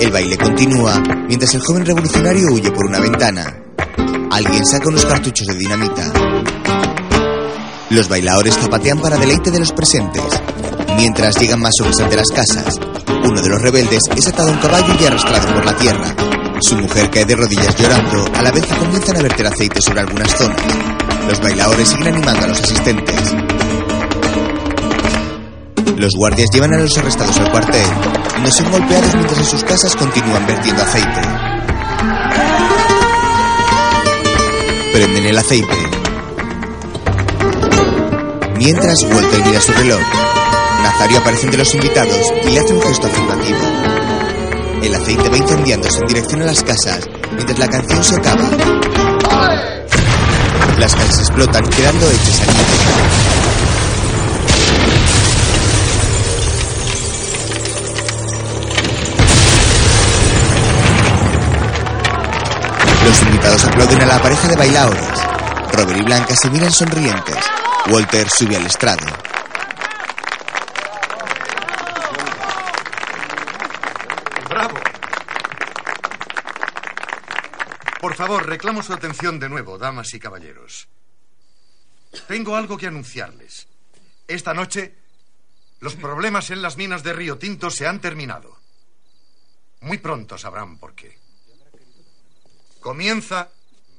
[0.00, 3.62] El baile continúa, mientras el joven revolucionario huye por una ventana.
[4.32, 6.12] Alguien saca unos cartuchos de dinamita.
[7.90, 10.24] Los bailadores zapatean para deleite de los presentes.
[10.96, 12.78] Mientras llegan más hombres ante las casas,
[13.24, 16.14] uno de los rebeldes es atado a un caballo y arrastrado por la tierra.
[16.60, 20.00] Su mujer cae de rodillas llorando, a la vez que comienzan a verter aceite sobre
[20.00, 20.60] algunas zonas.
[21.28, 23.34] Los bailadores siguen animando a los asistentes.
[25.96, 27.86] Los guardias llevan a los arrestados al cuartel
[28.38, 31.20] y no son golpeados mientras en sus casas continúan vertiendo aceite.
[34.92, 35.76] Prenden el aceite.
[38.56, 40.00] Mientras Walter mira su reloj,
[40.82, 43.58] Nazario aparece entre los invitados y le hace un gesto afirmativo.
[44.82, 48.48] El aceite va incendiándose en dirección a las casas mientras la canción se acaba.
[50.78, 52.44] Las casas explotan quedando hechas a
[63.04, 65.08] Los invitados aplauden a la pareja de bailadores.
[65.72, 67.36] Robert y Blanca se miran sonrientes.
[67.90, 69.06] Walter sube al estrado.
[74.48, 74.76] ¡Bravo!
[78.00, 80.86] Por favor, reclamo su atención de nuevo, damas y caballeros.
[82.28, 83.66] Tengo algo que anunciarles.
[84.28, 84.94] Esta noche,
[85.80, 88.56] los problemas en las minas de Río Tinto se han terminado.
[89.80, 91.18] Muy pronto sabrán por qué.
[92.78, 93.50] Comienza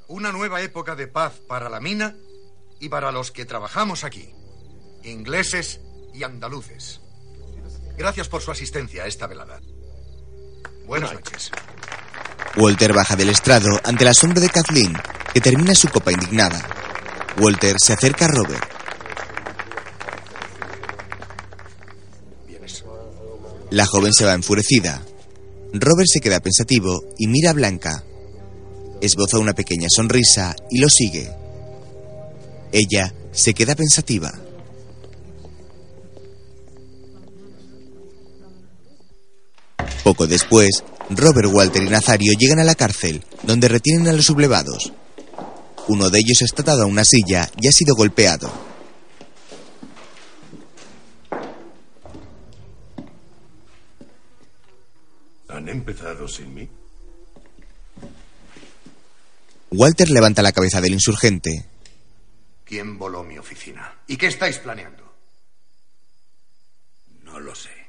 [0.08, 2.16] una nueva época de paz para la mina
[2.80, 4.34] y para los que trabajamos aquí,
[5.04, 5.82] ingleses
[6.14, 7.02] y andaluces.
[7.98, 9.60] Gracias por su asistencia a esta velada.
[10.86, 11.52] Buenas noches.
[12.56, 14.94] Walter baja del estrado ante la sombra de Kathleen,
[15.34, 16.62] que termina su copa indignada.
[17.40, 18.64] Walter se acerca a Robert.
[23.72, 25.02] La joven se va enfurecida.
[25.74, 28.04] Robert se queda pensativo y mira a Blanca.
[29.02, 31.32] Esboza una pequeña sonrisa y lo sigue.
[32.72, 34.32] Ella se queda pensativa.
[40.04, 44.94] Poco después, Robert, Walter y Nazario llegan a la cárcel, donde retienen a los sublevados.
[45.88, 48.52] Uno de ellos está atado a una silla y ha sido golpeado.
[55.50, 56.70] ¿Han empezado sin mí?
[59.72, 61.66] Walter levanta la cabeza del insurgente.
[62.64, 64.00] ¿Quién voló mi oficina?
[64.08, 65.04] ¿Y qué estáis planeando?
[67.24, 67.83] No lo sé.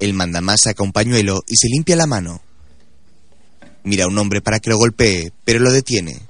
[0.00, 2.40] El mandamás saca un pañuelo y se limpia la mano.
[3.84, 6.20] Mira a un hombre para que lo golpee, pero lo detiene.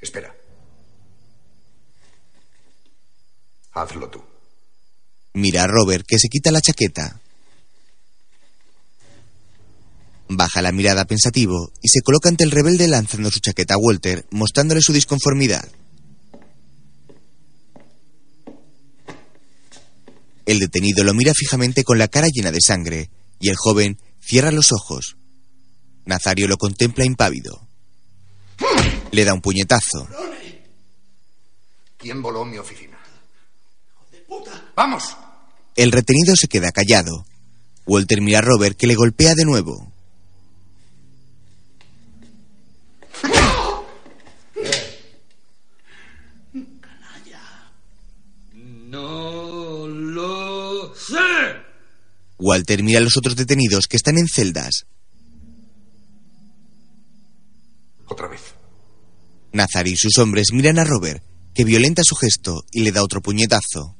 [0.00, 0.34] Espera.
[3.72, 4.22] Hazlo tú.
[5.34, 7.20] Mira a Robert que se quita la chaqueta.
[10.28, 14.26] Baja la mirada pensativo y se coloca ante el rebelde lanzando su chaqueta a Walter,
[14.30, 15.68] mostrándole su disconformidad.
[20.46, 24.50] El detenido lo mira fijamente con la cara llena de sangre y el joven cierra
[24.50, 25.16] los ojos.
[26.04, 27.66] Nazario lo contempla impávido.
[29.10, 30.08] Le da un puñetazo.
[31.96, 32.98] ¿Quién voló mi oficina?
[34.74, 35.16] ¡Vamos!
[35.76, 37.24] El retenido se queda callado.
[37.86, 39.91] Walter mira a Robert que le golpea de nuevo.
[52.42, 54.86] Walter mira a los otros detenidos que están en celdas.
[58.08, 58.40] Otra vez.
[59.52, 61.22] Nazario y sus hombres miran a Robert,
[61.54, 63.96] que violenta su gesto y le da otro puñetazo.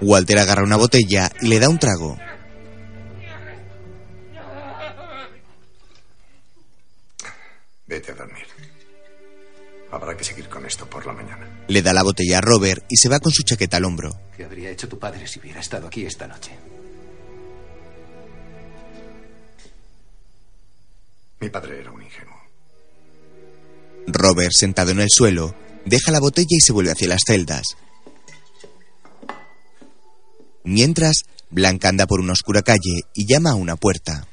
[0.00, 2.16] Walter agarra una botella y le da un trago.
[11.76, 14.18] Le da la botella a Robert y se va con su chaqueta al hombro.
[14.34, 16.52] ¿Qué habría hecho tu padre si hubiera estado aquí esta noche?
[21.38, 22.34] Mi padre era un ingenuo.
[24.06, 25.54] Robert, sentado en el suelo,
[25.84, 27.66] deja la botella y se vuelve hacia las celdas.
[30.64, 34.26] Mientras, Blanca anda por una oscura calle y llama a una puerta.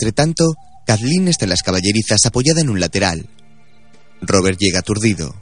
[0.00, 0.44] Entre tanto,
[0.86, 3.28] Kathleen está en las caballerizas apoyada en un lateral.
[4.20, 5.34] Robert llega aturdido.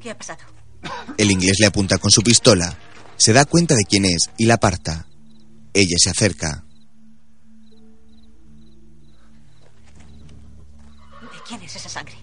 [0.00, 0.38] ¿Qué ha pasado?
[1.18, 2.78] El inglés le apunta con su pistola.
[3.16, 5.08] Se da cuenta de quién es y la aparta.
[5.72, 6.64] Ella se acerca.
[11.22, 12.14] ¿De quién es esa sangre?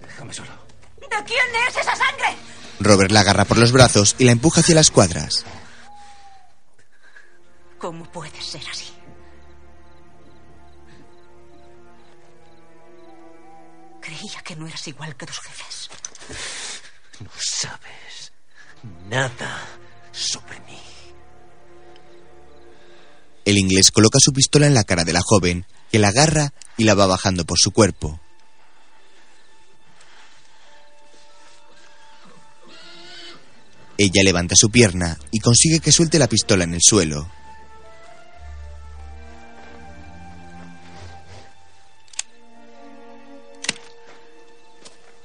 [0.00, 0.52] Déjame solo.
[1.00, 2.39] ¿De quién es esa sangre?
[2.80, 5.44] Robert la agarra por los brazos y la empuja hacia las cuadras.
[7.78, 8.92] ¿Cómo puede ser así?
[14.00, 15.90] Creía que no eras igual que tus jefes.
[17.20, 18.32] No sabes
[19.08, 19.58] nada
[20.12, 20.78] sobre mí.
[23.44, 26.84] El inglés coloca su pistola en la cara de la joven, que la agarra y
[26.84, 28.20] la va bajando por su cuerpo.
[34.02, 37.30] Ella levanta su pierna y consigue que suelte la pistola en el suelo.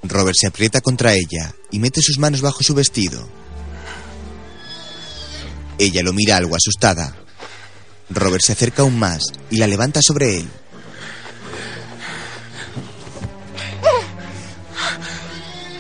[0.04, 3.26] Robert se aprieta contra ella y mete sus manos bajo su vestido.
[5.78, 7.16] Ella lo mira algo asustada.
[8.10, 10.50] Robert se acerca aún más y la levanta sobre él.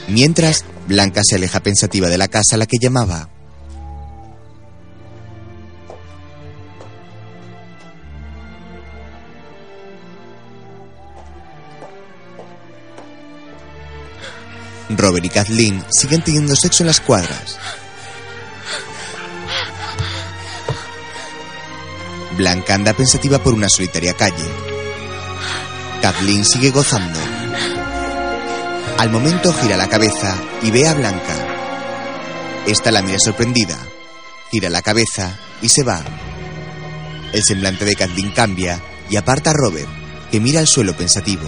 [0.07, 3.30] Mientras, Blanca se aleja pensativa de la casa a la que llamaba.
[14.90, 17.57] Robert y Kathleen siguen teniendo sexo en las cuadras.
[22.38, 24.45] Blanca anda pensativa por una solitaria calle.
[26.02, 27.44] Kathleen sigue gozando.
[28.97, 31.35] Al momento gira la cabeza y ve a Blanca.
[32.65, 33.77] Esta la mira sorprendida,
[34.49, 36.01] gira la cabeza y se va.
[37.34, 39.89] El semblante de Kathleen cambia y aparta a Robert,
[40.31, 41.47] que mira al suelo pensativo.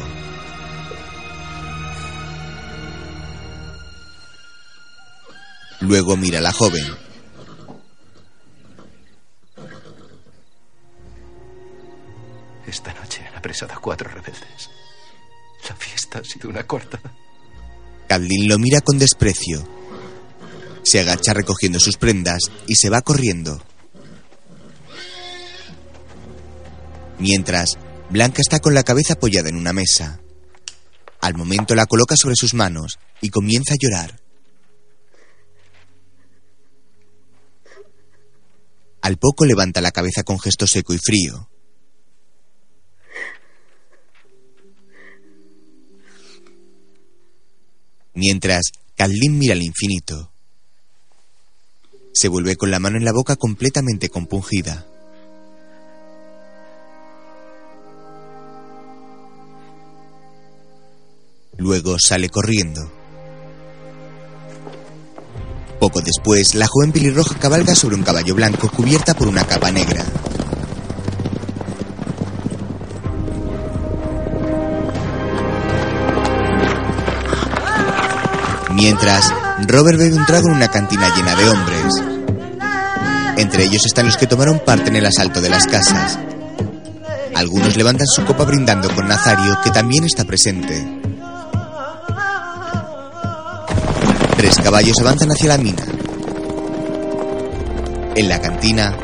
[5.80, 6.86] Luego mira a la joven.
[12.68, 14.69] Esta noche han apresado a cuatro rebeldes.
[15.69, 17.14] La fiesta ha sido una cortada.
[18.08, 19.68] Kathleen lo mira con desprecio.
[20.84, 23.62] Se agacha recogiendo sus prendas y se va corriendo.
[27.20, 27.78] Mientras,
[28.10, 30.22] Blanca está con la cabeza apoyada en una mesa.
[31.20, 34.22] Al momento la coloca sobre sus manos y comienza a llorar.
[39.02, 41.50] Al poco levanta la cabeza con gesto seco y frío.
[48.18, 50.31] Mientras, Kathleen mira al infinito.
[52.14, 54.88] Se vuelve con la mano en la boca completamente compungida.
[61.57, 62.91] Luego sale corriendo.
[65.80, 70.03] Poco después, la joven pelirroja cabalga sobre un caballo blanco cubierta por una capa negra.
[78.88, 79.34] Mientras,
[79.68, 81.93] Robert bebe un trago en una cantina llena de hombres.
[83.35, 86.18] Entre ellos están los que tomaron parte en el asalto de las casas.
[87.35, 90.88] Algunos levantan su copa brindando con Nazario, que también está presente.
[94.38, 95.84] Tres caballos avanzan hacia la mina.
[98.15, 98.95] En la cantina,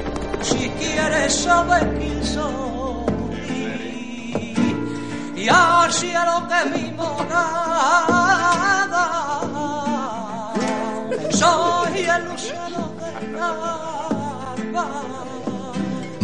[0.43, 3.03] Si quieres saber quién soy
[5.35, 8.53] y al cielo que mi morada
[11.33, 12.07] soy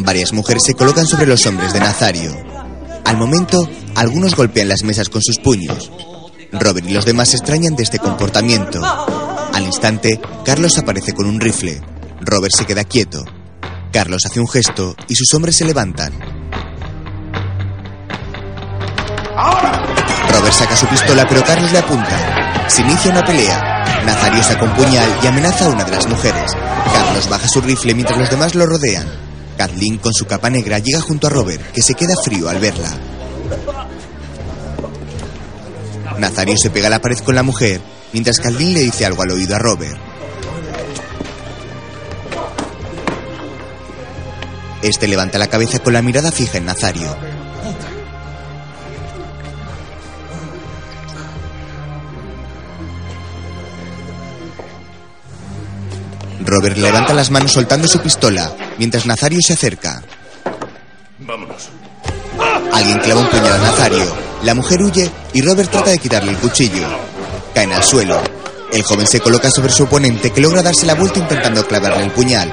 [0.10, 2.36] varias mujeres se colocan sobre los hombres de Nazario.
[3.06, 5.92] Al momento, algunos golpean las mesas con sus puños.
[6.52, 8.82] Robert y los demás se extrañan de este comportamiento.
[9.54, 11.80] Al instante, Carlos aparece con un rifle.
[12.22, 13.24] Robert se queda quieto.
[13.94, 16.12] Carlos hace un gesto y sus hombres se levantan.
[20.32, 22.68] Robert saca su pistola, pero Carlos le apunta.
[22.68, 23.69] Se inicia una pelea.
[24.06, 26.52] Nazario un puñal y amenaza a una de las mujeres.
[26.94, 29.08] Carlos baja su rifle mientras los demás lo rodean.
[29.58, 32.98] Kathleen, con su capa negra, llega junto a Robert, que se queda frío al verla.
[36.18, 37.82] Nazario se pega a la pared con la mujer,
[38.14, 39.98] mientras Kathleen le dice algo al oído a Robert.
[44.82, 47.29] Este levanta la cabeza con la mirada fija en Nazario.
[56.46, 60.02] Robert levanta las manos soltando su pistola, mientras Nazario se acerca.
[61.20, 61.70] Vámonos.
[62.74, 64.16] Alguien clava un puñal a Nazario.
[64.44, 66.88] La mujer huye y Robert trata de quitarle el cuchillo.
[67.54, 68.22] Caen al suelo.
[68.72, 72.12] El joven se coloca sobre su oponente que logra darse la vuelta intentando clavarle el
[72.12, 72.52] puñal.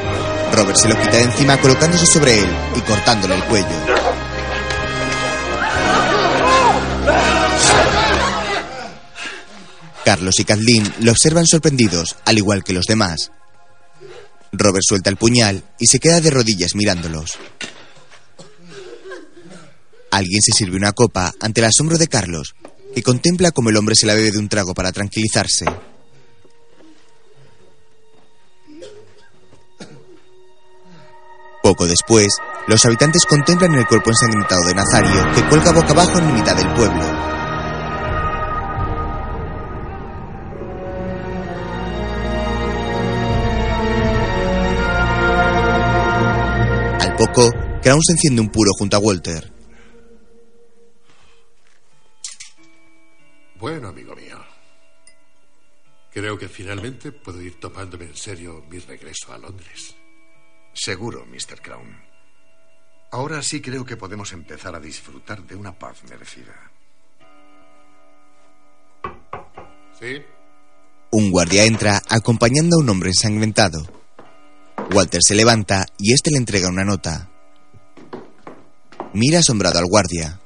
[0.52, 3.66] Robert se lo quita de encima colocándose sobre él y cortándole el cuello.
[10.04, 13.32] Carlos y Kathleen lo observan sorprendidos, al igual que los demás.
[14.52, 17.32] Robert suelta el puñal y se queda de rodillas mirándolos.
[20.10, 22.54] Alguien se sirve una copa ante el asombro de Carlos,
[22.94, 25.66] que contempla cómo el hombre se la bebe de un trago para tranquilizarse.
[31.62, 36.34] Poco después, los habitantes contemplan el cuerpo ensangrentado de Nazario, que cuelga boca abajo en
[36.34, 37.35] mitad del pueblo.
[47.26, 49.52] Poco, Crown se enciende un puro junto a Walter.
[53.58, 54.38] Bueno, amigo mío.
[56.12, 59.94] Creo que finalmente puedo ir tomándome en serio mi regreso a Londres.
[60.72, 61.60] Seguro, Mr.
[61.62, 61.96] Crown.
[63.12, 66.70] Ahora sí creo que podemos empezar a disfrutar de una paz merecida.
[69.98, 70.22] ¿Sí?
[71.12, 74.05] Un guardia entra acompañando a un hombre ensangrentado.
[74.92, 77.30] Walter se levanta y este le entrega una nota.
[79.12, 80.40] Mira asombrado al guardia.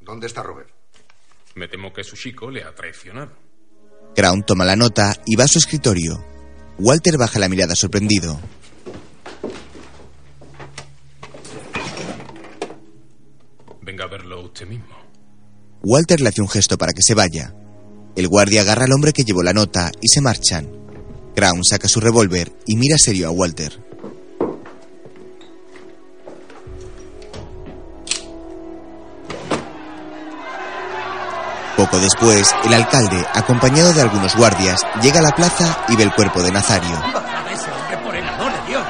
[0.00, 0.70] ¿Dónde está Robert?
[1.54, 3.32] Me temo que su chico le ha traicionado.
[4.14, 6.24] Crown toma la nota y va a su escritorio.
[6.78, 8.38] Walter baja la mirada sorprendido.
[13.82, 14.96] Venga a verlo usted mismo.
[15.82, 17.54] Walter le hace un gesto para que se vaya.
[18.16, 20.68] El guardia agarra al hombre que llevó la nota y se marchan.
[21.34, 23.78] Crown saca su revólver y mira serio a Walter.
[31.76, 36.14] Poco después, el alcalde, acompañado de algunos guardias, llega a la plaza y ve el
[36.14, 36.96] cuerpo de Nazario.
[37.12, 38.86] ¡Bajad a ese hombre por el amor de Dios!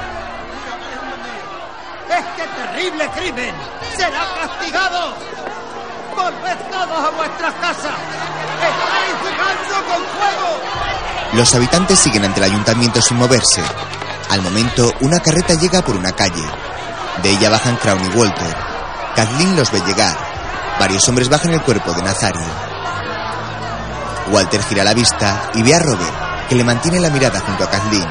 [2.77, 3.53] terrible crimen
[3.95, 5.26] será castigado.
[6.17, 7.93] Volved a vuestras casas.
[8.57, 10.61] Estáis jugando con fuego.
[11.33, 13.61] Los habitantes siguen ante el ayuntamiento sin moverse.
[14.31, 16.43] Al momento, una carreta llega por una calle.
[17.21, 18.55] De ella bajan Crown y Walter.
[19.15, 20.17] Kathleen los ve llegar.
[20.79, 22.47] Varios hombres bajan el cuerpo de Nazario.
[24.31, 27.69] Walter gira la vista y ve a Robert, que le mantiene la mirada junto a
[27.69, 28.07] Kathleen.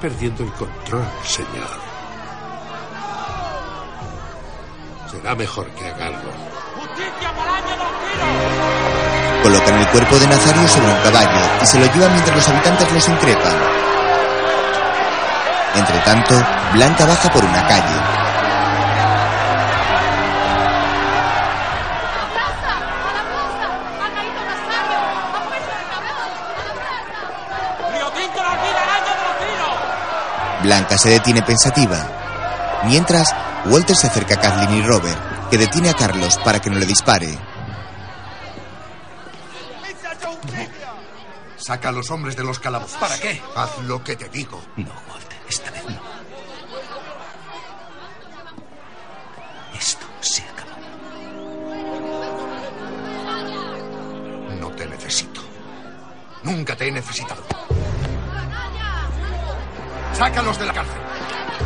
[0.00, 1.68] Perdiendo el control, señor.
[5.10, 6.30] Será mejor que hagarlo.
[9.42, 12.92] Colocan el cuerpo de Nazario sobre un caballo y se lo llevan mientras los habitantes
[12.92, 13.52] los increpan.
[15.74, 16.34] Entre tanto,
[16.72, 18.09] Blanca baja por una calle.
[30.62, 32.80] Blanca se detiene pensativa.
[32.84, 33.34] Mientras,
[33.66, 36.86] Walter se acerca a Kathleen y Robert, que detiene a Carlos para que no le
[36.86, 37.38] dispare.
[41.56, 42.98] Saca a los hombres de los calabozos.
[42.98, 43.40] ¿Para qué?
[43.54, 44.62] Haz lo que te digo.
[44.76, 44.92] No,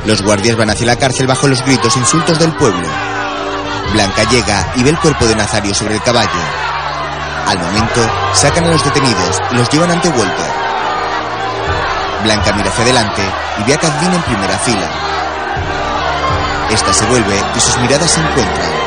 [0.06, 2.86] Los guardias van hacia la cárcel bajo los gritos e insultos del pueblo.
[3.92, 6.28] Blanca llega y ve el cuerpo de Nazario sobre el caballo.
[7.46, 8.00] Al momento,
[8.34, 10.52] sacan a los detenidos y los llevan ante Walter.
[12.22, 13.22] Blanca mira hacia adelante
[13.60, 14.88] y ve a Kathleen en primera fila.
[16.70, 18.83] Esta se vuelve y sus miradas se encuentran.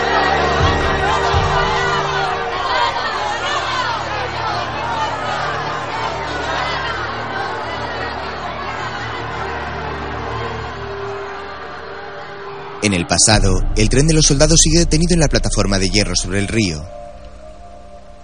[13.07, 16.39] El pasado, el tren de los soldados sigue detenido en la plataforma de hierro sobre
[16.39, 16.85] el río.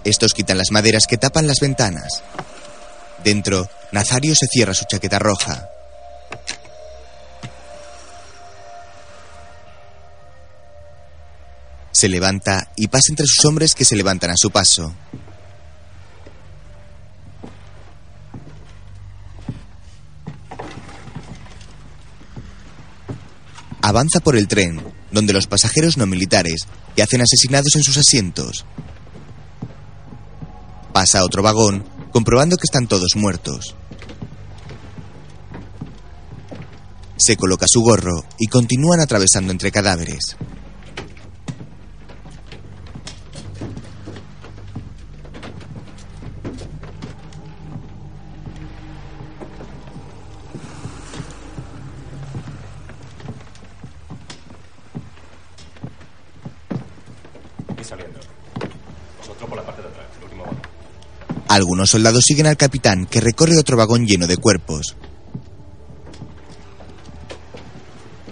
[0.03, 2.21] Estos quitan las maderas que tapan las ventanas.
[3.23, 5.69] Dentro, Nazario se cierra su chaqueta roja.
[11.93, 14.93] Se levanta y pasa entre sus hombres que se levantan a su paso.
[23.85, 24.81] Avanza por el tren,
[25.11, 28.63] donde los pasajeros no militares yacen asesinados en sus asientos.
[30.93, 31.83] Pasa a otro vagón,
[32.13, 33.75] comprobando que están todos muertos.
[37.17, 40.37] Se coloca su gorro y continúan atravesando entre cadáveres.
[61.53, 64.95] Algunos soldados siguen al capitán, que recorre otro vagón lleno de cuerpos.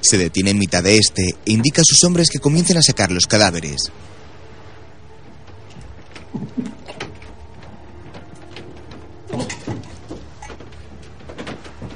[0.01, 3.11] Se detiene en mitad de este e indica a sus hombres que comiencen a sacar
[3.11, 3.91] los cadáveres.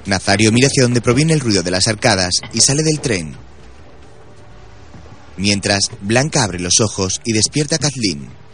[0.06, 3.36] Nazario mira hacia donde proviene el ruido de las arcadas y sale del tren.
[5.38, 8.45] Mientras, Blanca abre los ojos y despierta a Kathleen.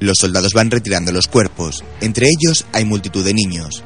[0.00, 1.84] Los soldados van retirando los cuerpos.
[2.00, 3.84] Entre ellos hay multitud de niños.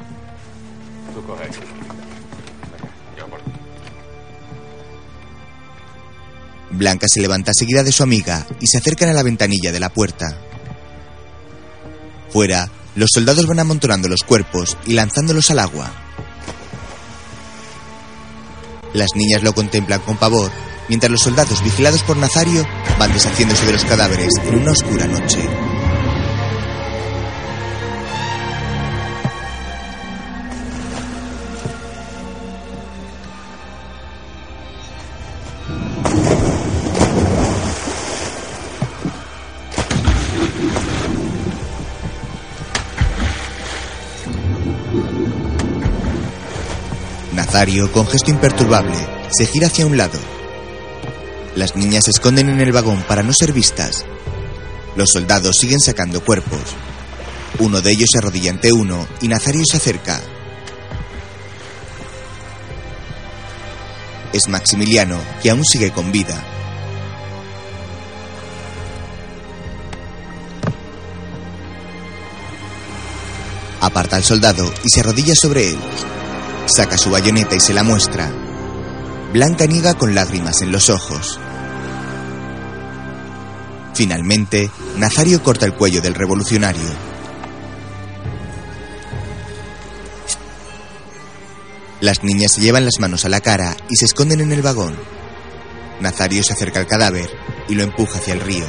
[6.71, 9.89] Blanca se levanta seguida de su amiga y se acercan a la ventanilla de la
[9.89, 10.37] puerta.
[12.31, 15.91] Fuera, los soldados van amontonando los cuerpos y lanzándolos al agua.
[18.93, 20.49] Las niñas lo contemplan con pavor,
[20.87, 22.65] mientras los soldados vigilados por Nazario
[22.97, 25.39] van deshaciéndose de los cadáveres en una oscura noche.
[47.65, 48.95] Mario, con gesto imperturbable,
[49.35, 50.19] se gira hacia un lado.
[51.55, 54.05] Las niñas se esconden en el vagón para no ser vistas.
[54.95, 56.61] Los soldados siguen sacando cuerpos.
[57.57, 60.21] Uno de ellos se arrodilla ante uno y Nazario se acerca.
[64.31, 66.39] Es Maximiliano, que aún sigue con vida.
[73.81, 75.79] Aparta al soldado y se arrodilla sobre él.
[76.67, 78.31] Saca su bayoneta y se la muestra.
[79.31, 81.39] Blanca niega con lágrimas en los ojos.
[83.93, 86.89] Finalmente, Nazario corta el cuello del revolucionario.
[92.01, 94.95] Las niñas se llevan las manos a la cara y se esconden en el vagón.
[96.01, 97.29] Nazario se acerca al cadáver
[97.69, 98.65] y lo empuja hacia el río.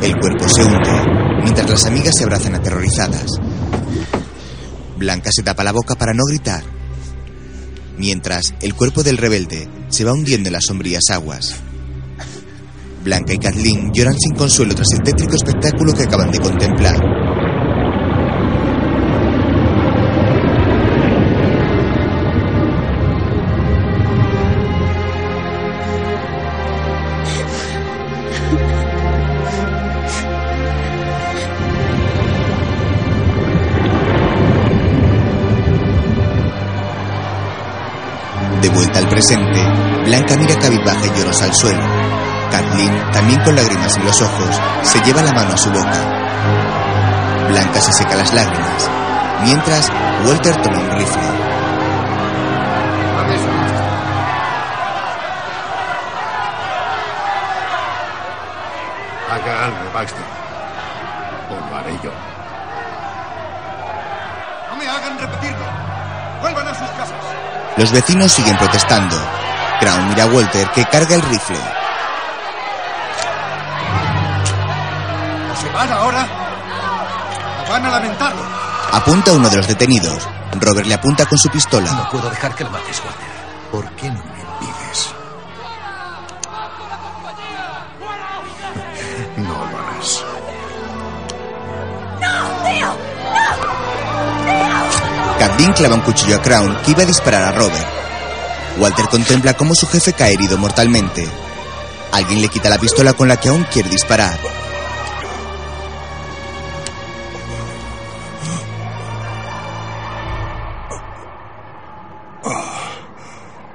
[0.00, 1.13] El cuerpo se hunde,
[1.44, 3.26] mientras las amigas se abrazan aterrorizadas.
[4.96, 6.64] Blanca se tapa la boca para no gritar.
[7.96, 11.54] Mientras, el cuerpo del rebelde se va hundiendo en las sombrías aguas.
[13.04, 17.23] Blanca y Kathleen lloran sin consuelo tras el tétrico espectáculo que acaban de contemplar.
[38.64, 39.62] De vuelta al presente,
[40.06, 41.82] Blanca mira cabizbaja y llorosa al suelo.
[42.50, 47.44] Kathleen, también con lágrimas en los ojos, se lleva la mano a su boca.
[47.50, 48.90] Blanca se seca las lágrimas,
[49.42, 49.92] mientras
[50.26, 51.22] Walter toma un rifle.
[59.30, 60.24] Haga algo, Baxter.
[61.50, 62.10] O lo haré yo.
[64.70, 65.66] No me hagan repetirlo.
[66.40, 67.53] Vuelvan a sus casas.
[67.76, 69.16] Los vecinos siguen protestando.
[69.80, 71.58] Crown mira a Walter que carga el rifle.
[75.52, 76.26] ¿O se van ahora?
[77.66, 78.42] ¿O van a lamentarlo?
[78.92, 80.28] Apunta a uno de los detenidos.
[80.60, 81.90] Robert le apunta con su pistola.
[81.90, 83.26] No puedo dejar que lo mates, Walter.
[83.72, 84.73] ¿Por qué no me impides?
[95.54, 97.86] Kathleen clava un cuchillo a Crown que iba a disparar a Robert.
[98.76, 101.24] Walter contempla cómo su jefe cae herido mortalmente.
[102.10, 104.36] Alguien le quita la pistola con la que aún quiere disparar.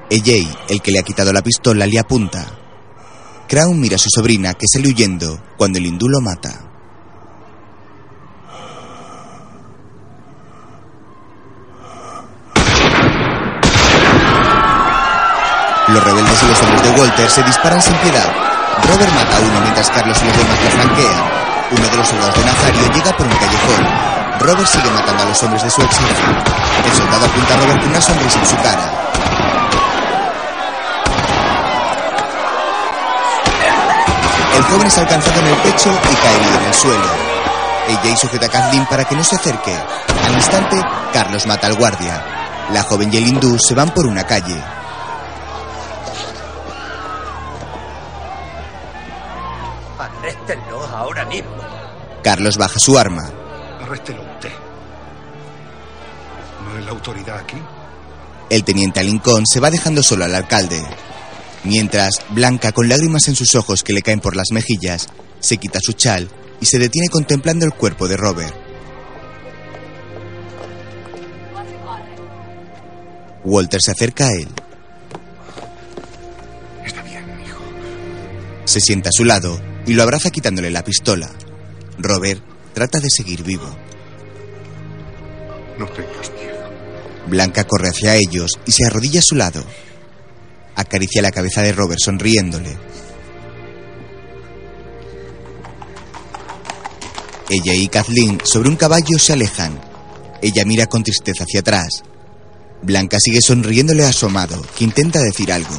[0.09, 2.45] EJ, el que le ha quitado la pistola, le apunta.
[3.47, 6.68] Crown mira a su sobrina que sale huyendo cuando el hindú lo mata.
[15.93, 18.31] Los rebeldes y los hombres de Walter se disparan sin piedad.
[18.87, 21.23] Robert mata a uno mientras Carlos y los demás lo flanquean.
[21.71, 23.87] Uno de los soldados de Nazario llega por un callejón.
[24.39, 26.23] Robert sigue matando a los hombres de su ex jefe.
[26.85, 28.91] El soldado apunta a Robert con una sonrisa en su cara.
[34.55, 37.09] El joven es alcanzado en el pecho y cae en el suelo.
[37.87, 39.75] Ella sujeta a Kathleen para que no se acerque.
[40.27, 40.79] Al instante,
[41.13, 42.23] Carlos mata al guardia.
[42.71, 44.61] La joven y el hindú se van por una calle.
[52.29, 53.27] Carlos baja su arma.
[53.81, 54.51] Arréstelo usted.
[56.63, 57.57] ¿No es la autoridad aquí?
[58.51, 60.79] El teniente Lincoln se va dejando solo al alcalde.
[61.63, 65.07] Mientras, Blanca, con lágrimas en sus ojos que le caen por las mejillas,
[65.39, 66.29] se quita su chal
[66.61, 68.53] y se detiene contemplando el cuerpo de Robert.
[73.43, 74.49] Walter se acerca a él.
[76.85, 77.63] Está bien, hijo.
[78.65, 81.31] Se sienta a su lado y lo abraza quitándole la pistola.
[81.99, 82.41] Robert
[82.73, 83.67] trata de seguir vivo.
[85.77, 86.69] No tengas miedo.
[87.27, 89.63] Blanca corre hacia ellos y se arrodilla a su lado.
[90.75, 92.77] Acaricia la cabeza de Robert sonriéndole.
[97.49, 99.79] Ella y Kathleen sobre un caballo se alejan.
[100.41, 102.03] Ella mira con tristeza hacia atrás.
[102.81, 105.75] Blanca sigue sonriéndole a su amado, que intenta decir algo.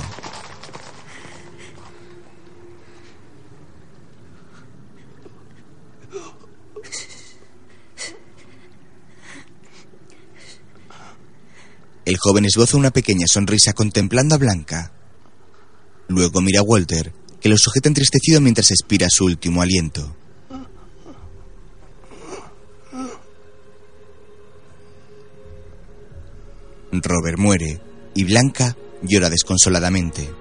[12.11, 14.93] El joven esboza una pequeña sonrisa contemplando a Blanca.
[16.09, 20.17] Luego mira a Walter, que lo sujeta entristecido mientras expira su último aliento.
[26.91, 27.81] Robert muere
[28.17, 30.40] y Blanca llora desconsoladamente.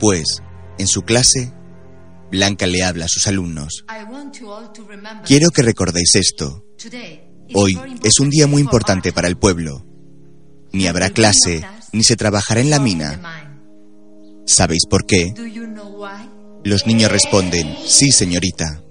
[0.00, 0.42] Después,
[0.78, 1.52] en su clase,
[2.30, 3.84] Blanca le habla a sus alumnos.
[5.26, 6.64] Quiero que recordéis esto.
[7.54, 9.84] Hoy es un día muy importante para el pueblo.
[10.72, 13.20] Ni habrá clase, ni se trabajará en la mina.
[14.46, 15.34] ¿Sabéis por qué?
[16.64, 18.82] Los niños responden, sí, señorita.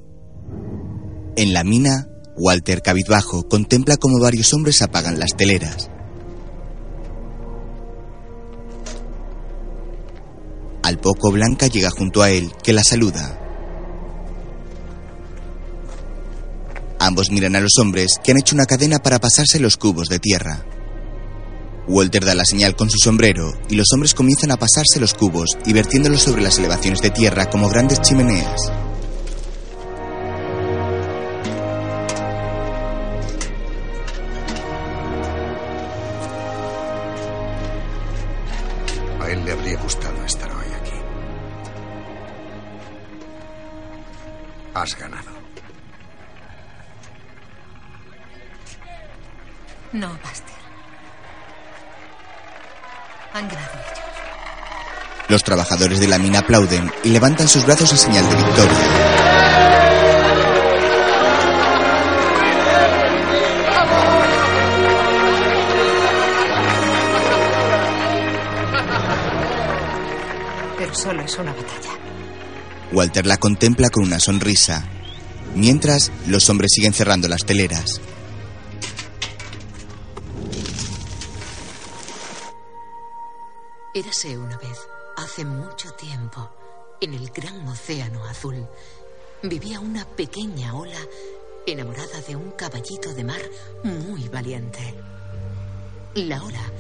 [1.35, 5.89] En la mina, Walter cabizbajo contempla cómo varios hombres apagan las teleras.
[10.89, 13.39] Al poco Blanca llega junto a él, que la saluda.
[16.97, 20.17] Ambos miran a los hombres que han hecho una cadena para pasarse los cubos de
[20.17, 20.65] tierra.
[21.87, 25.59] Walter da la señal con su sombrero y los hombres comienzan a pasarse los cubos
[25.63, 28.71] y vertiéndolos sobre las elevaciones de tierra como grandes chimeneas.
[44.81, 45.29] Has ganado.
[49.91, 50.55] No, Buster.
[53.33, 53.99] Han ganado ellos.
[55.27, 58.77] Los trabajadores de la mina aplauden y levantan sus brazos en señal de victoria.
[70.77, 72.08] Pero solo es una batalla.
[72.91, 74.89] Walter la contempla con una sonrisa,
[75.55, 78.01] mientras los hombres siguen cerrando las teleras.
[83.93, 84.77] Érase una vez,
[85.17, 86.49] hace mucho tiempo,
[87.01, 88.65] en el gran océano azul,
[89.43, 90.99] vivía una pequeña ola
[91.65, 93.41] enamorada de un caballito de mar
[93.83, 94.95] muy valiente.
[96.15, 96.71] La ola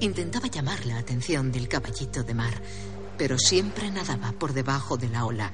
[0.00, 2.54] intentaba llamar la atención del caballito de mar,
[3.16, 5.52] pero siempre nadaba por debajo de la ola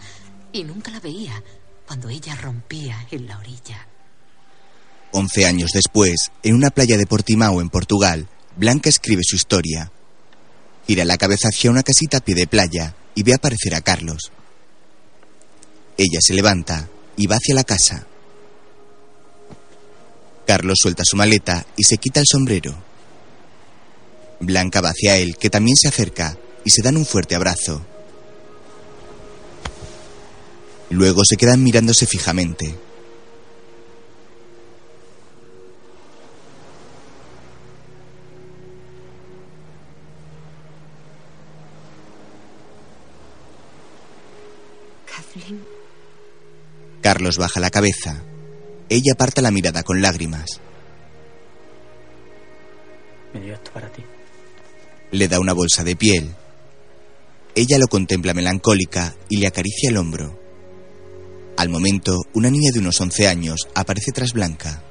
[0.52, 1.42] y nunca la veía
[1.86, 3.86] cuando ella rompía en la orilla.
[5.12, 9.90] Once años después, en una playa de Portimao, en Portugal, Blanca escribe su historia.
[10.86, 14.32] Gira la cabeza hacia una casita a pie de playa y ve aparecer a Carlos.
[15.98, 18.06] Ella se levanta y va hacia la casa.
[20.46, 22.74] Carlos suelta su maleta y se quita el sombrero.
[24.40, 27.82] Blanca va hacia él, que también se acerca, y se dan un fuerte abrazo.
[30.90, 32.74] Luego se quedan mirándose fijamente.
[45.06, 45.64] Kathleen,
[47.00, 48.22] Carlos baja la cabeza.
[48.90, 50.60] Ella aparta la mirada con lágrimas.
[53.32, 54.04] Me dio esto para ti.
[55.12, 56.34] Le da una bolsa de piel.
[57.54, 60.40] Ella lo contempla melancólica y le acaricia el hombro.
[61.56, 64.82] Al momento, una niña de unos 11 años aparece tras Blanca.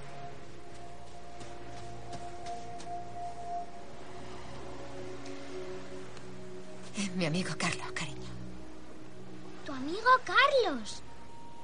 [6.98, 8.30] es mi amigo Carlos, cariño.
[9.66, 11.02] Tu amigo Carlos.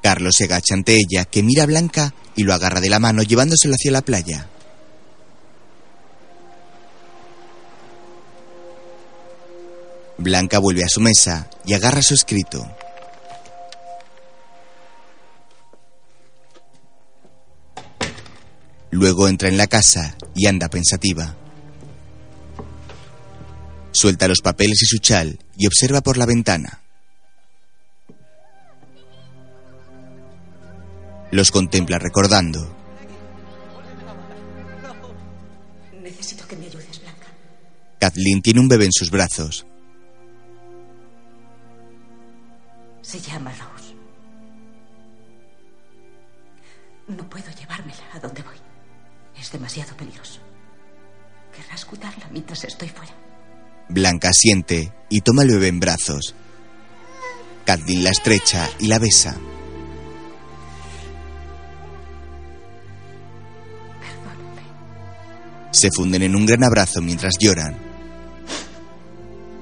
[0.01, 3.23] Carlos se agacha ante ella, que mira a Blanca y lo agarra de la mano
[3.23, 4.47] llevándoselo hacia la playa.
[10.17, 12.67] Blanca vuelve a su mesa y agarra su escrito.
[18.89, 21.35] Luego entra en la casa y anda pensativa.
[23.91, 26.81] Suelta los papeles y su chal y observa por la ventana.
[31.29, 32.75] Los contempla recordando.
[36.01, 37.27] Necesito que me ayudes, Blanca.
[37.99, 39.66] Kathleen tiene un bebé en sus brazos.
[43.07, 43.95] Se llama Rose.
[47.07, 48.57] No puedo llevármela a donde voy.
[49.39, 50.41] Es demasiado peligroso.
[51.55, 53.13] Querrás cuidarla mientras estoy fuera.
[53.87, 56.35] Blanca asiente y toma bebé en brazos.
[57.63, 59.37] Kathleen la estrecha y la besa.
[65.71, 67.77] Se funden en un gran abrazo mientras lloran.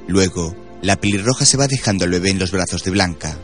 [0.07, 3.35] Luego, la pelirroja se va dejando al bebé en los brazos de Blanca.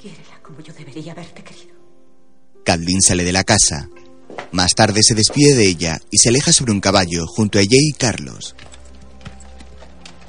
[0.00, 1.74] Quiérela como yo debería haberte querido.
[2.64, 3.90] Kathleen sale de la casa.
[4.52, 7.90] Más tarde se despide de ella y se aleja sobre un caballo junto a Jay
[7.90, 8.56] y Carlos.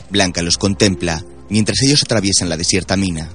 [0.10, 3.30] Blanca los contempla mientras ellos atraviesan la desierta mina.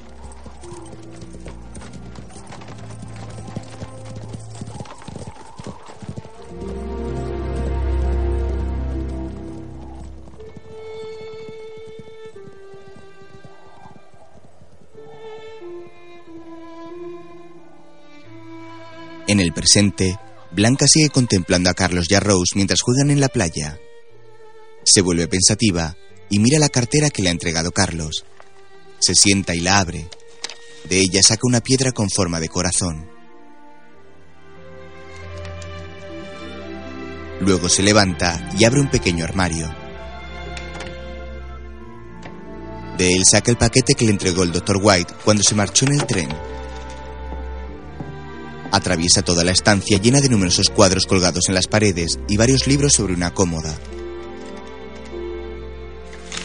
[19.49, 20.19] El presente,
[20.51, 23.79] Blanca sigue contemplando a Carlos y a Rose mientras juegan en la playa.
[24.85, 25.97] Se vuelve pensativa
[26.31, 28.25] y mira la cartera que le ha entregado Carlos.
[29.01, 30.09] Se sienta y la abre.
[30.89, 33.09] De ella saca una piedra con forma de corazón.
[37.41, 39.69] Luego se levanta y abre un pequeño armario.
[42.97, 44.79] De él saca el paquete que le entregó el Dr.
[44.83, 46.48] White cuando se marchó en el tren.
[48.71, 52.93] Atraviesa toda la estancia llena de numerosos cuadros colgados en las paredes y varios libros
[52.93, 53.75] sobre una cómoda.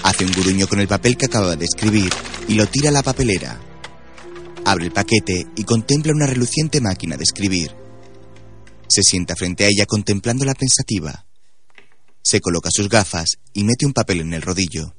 [0.04, 2.12] Hace un guruño con el papel que acaba de escribir
[2.48, 3.60] y lo tira a la papelera.
[4.66, 7.76] Abre el paquete y contempla una reluciente máquina de escribir.
[8.88, 11.26] Se sienta frente a ella contemplándola pensativa.
[12.22, 14.94] Se coloca sus gafas y mete un papel en el rodillo.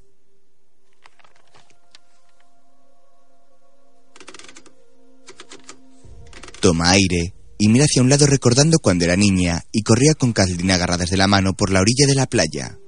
[6.65, 10.71] Toma aire y mira hacia un lado recordando cuando era niña y corría con Kathleen
[10.71, 12.79] agarradas de la mano por la orilla de la playa.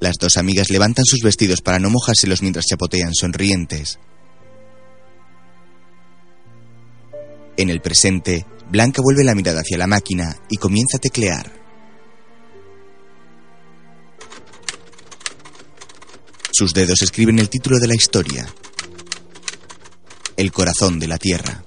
[0.00, 3.98] Las dos amigas levantan sus vestidos para no mojárselos mientras chapotean sonrientes.
[7.56, 11.50] En el presente, Blanca vuelve la mirada hacia la máquina y comienza a teclear.
[16.52, 18.46] Sus dedos escriben el título de la historia.
[20.38, 21.64] El corazón de la Tierra.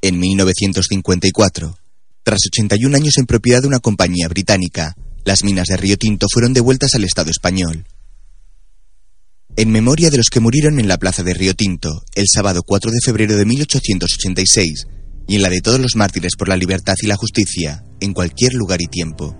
[0.00, 1.76] En 1954,
[2.22, 6.54] tras 81 años en propiedad de una compañía británica, las minas de Río Tinto fueron
[6.54, 7.84] devueltas al Estado español.
[9.54, 12.90] En memoria de los que murieron en la plaza de Río Tinto el sábado 4
[12.90, 14.86] de febrero de 1886
[15.28, 18.54] y en la de todos los mártires por la libertad y la justicia en cualquier
[18.54, 19.36] lugar y tiempo.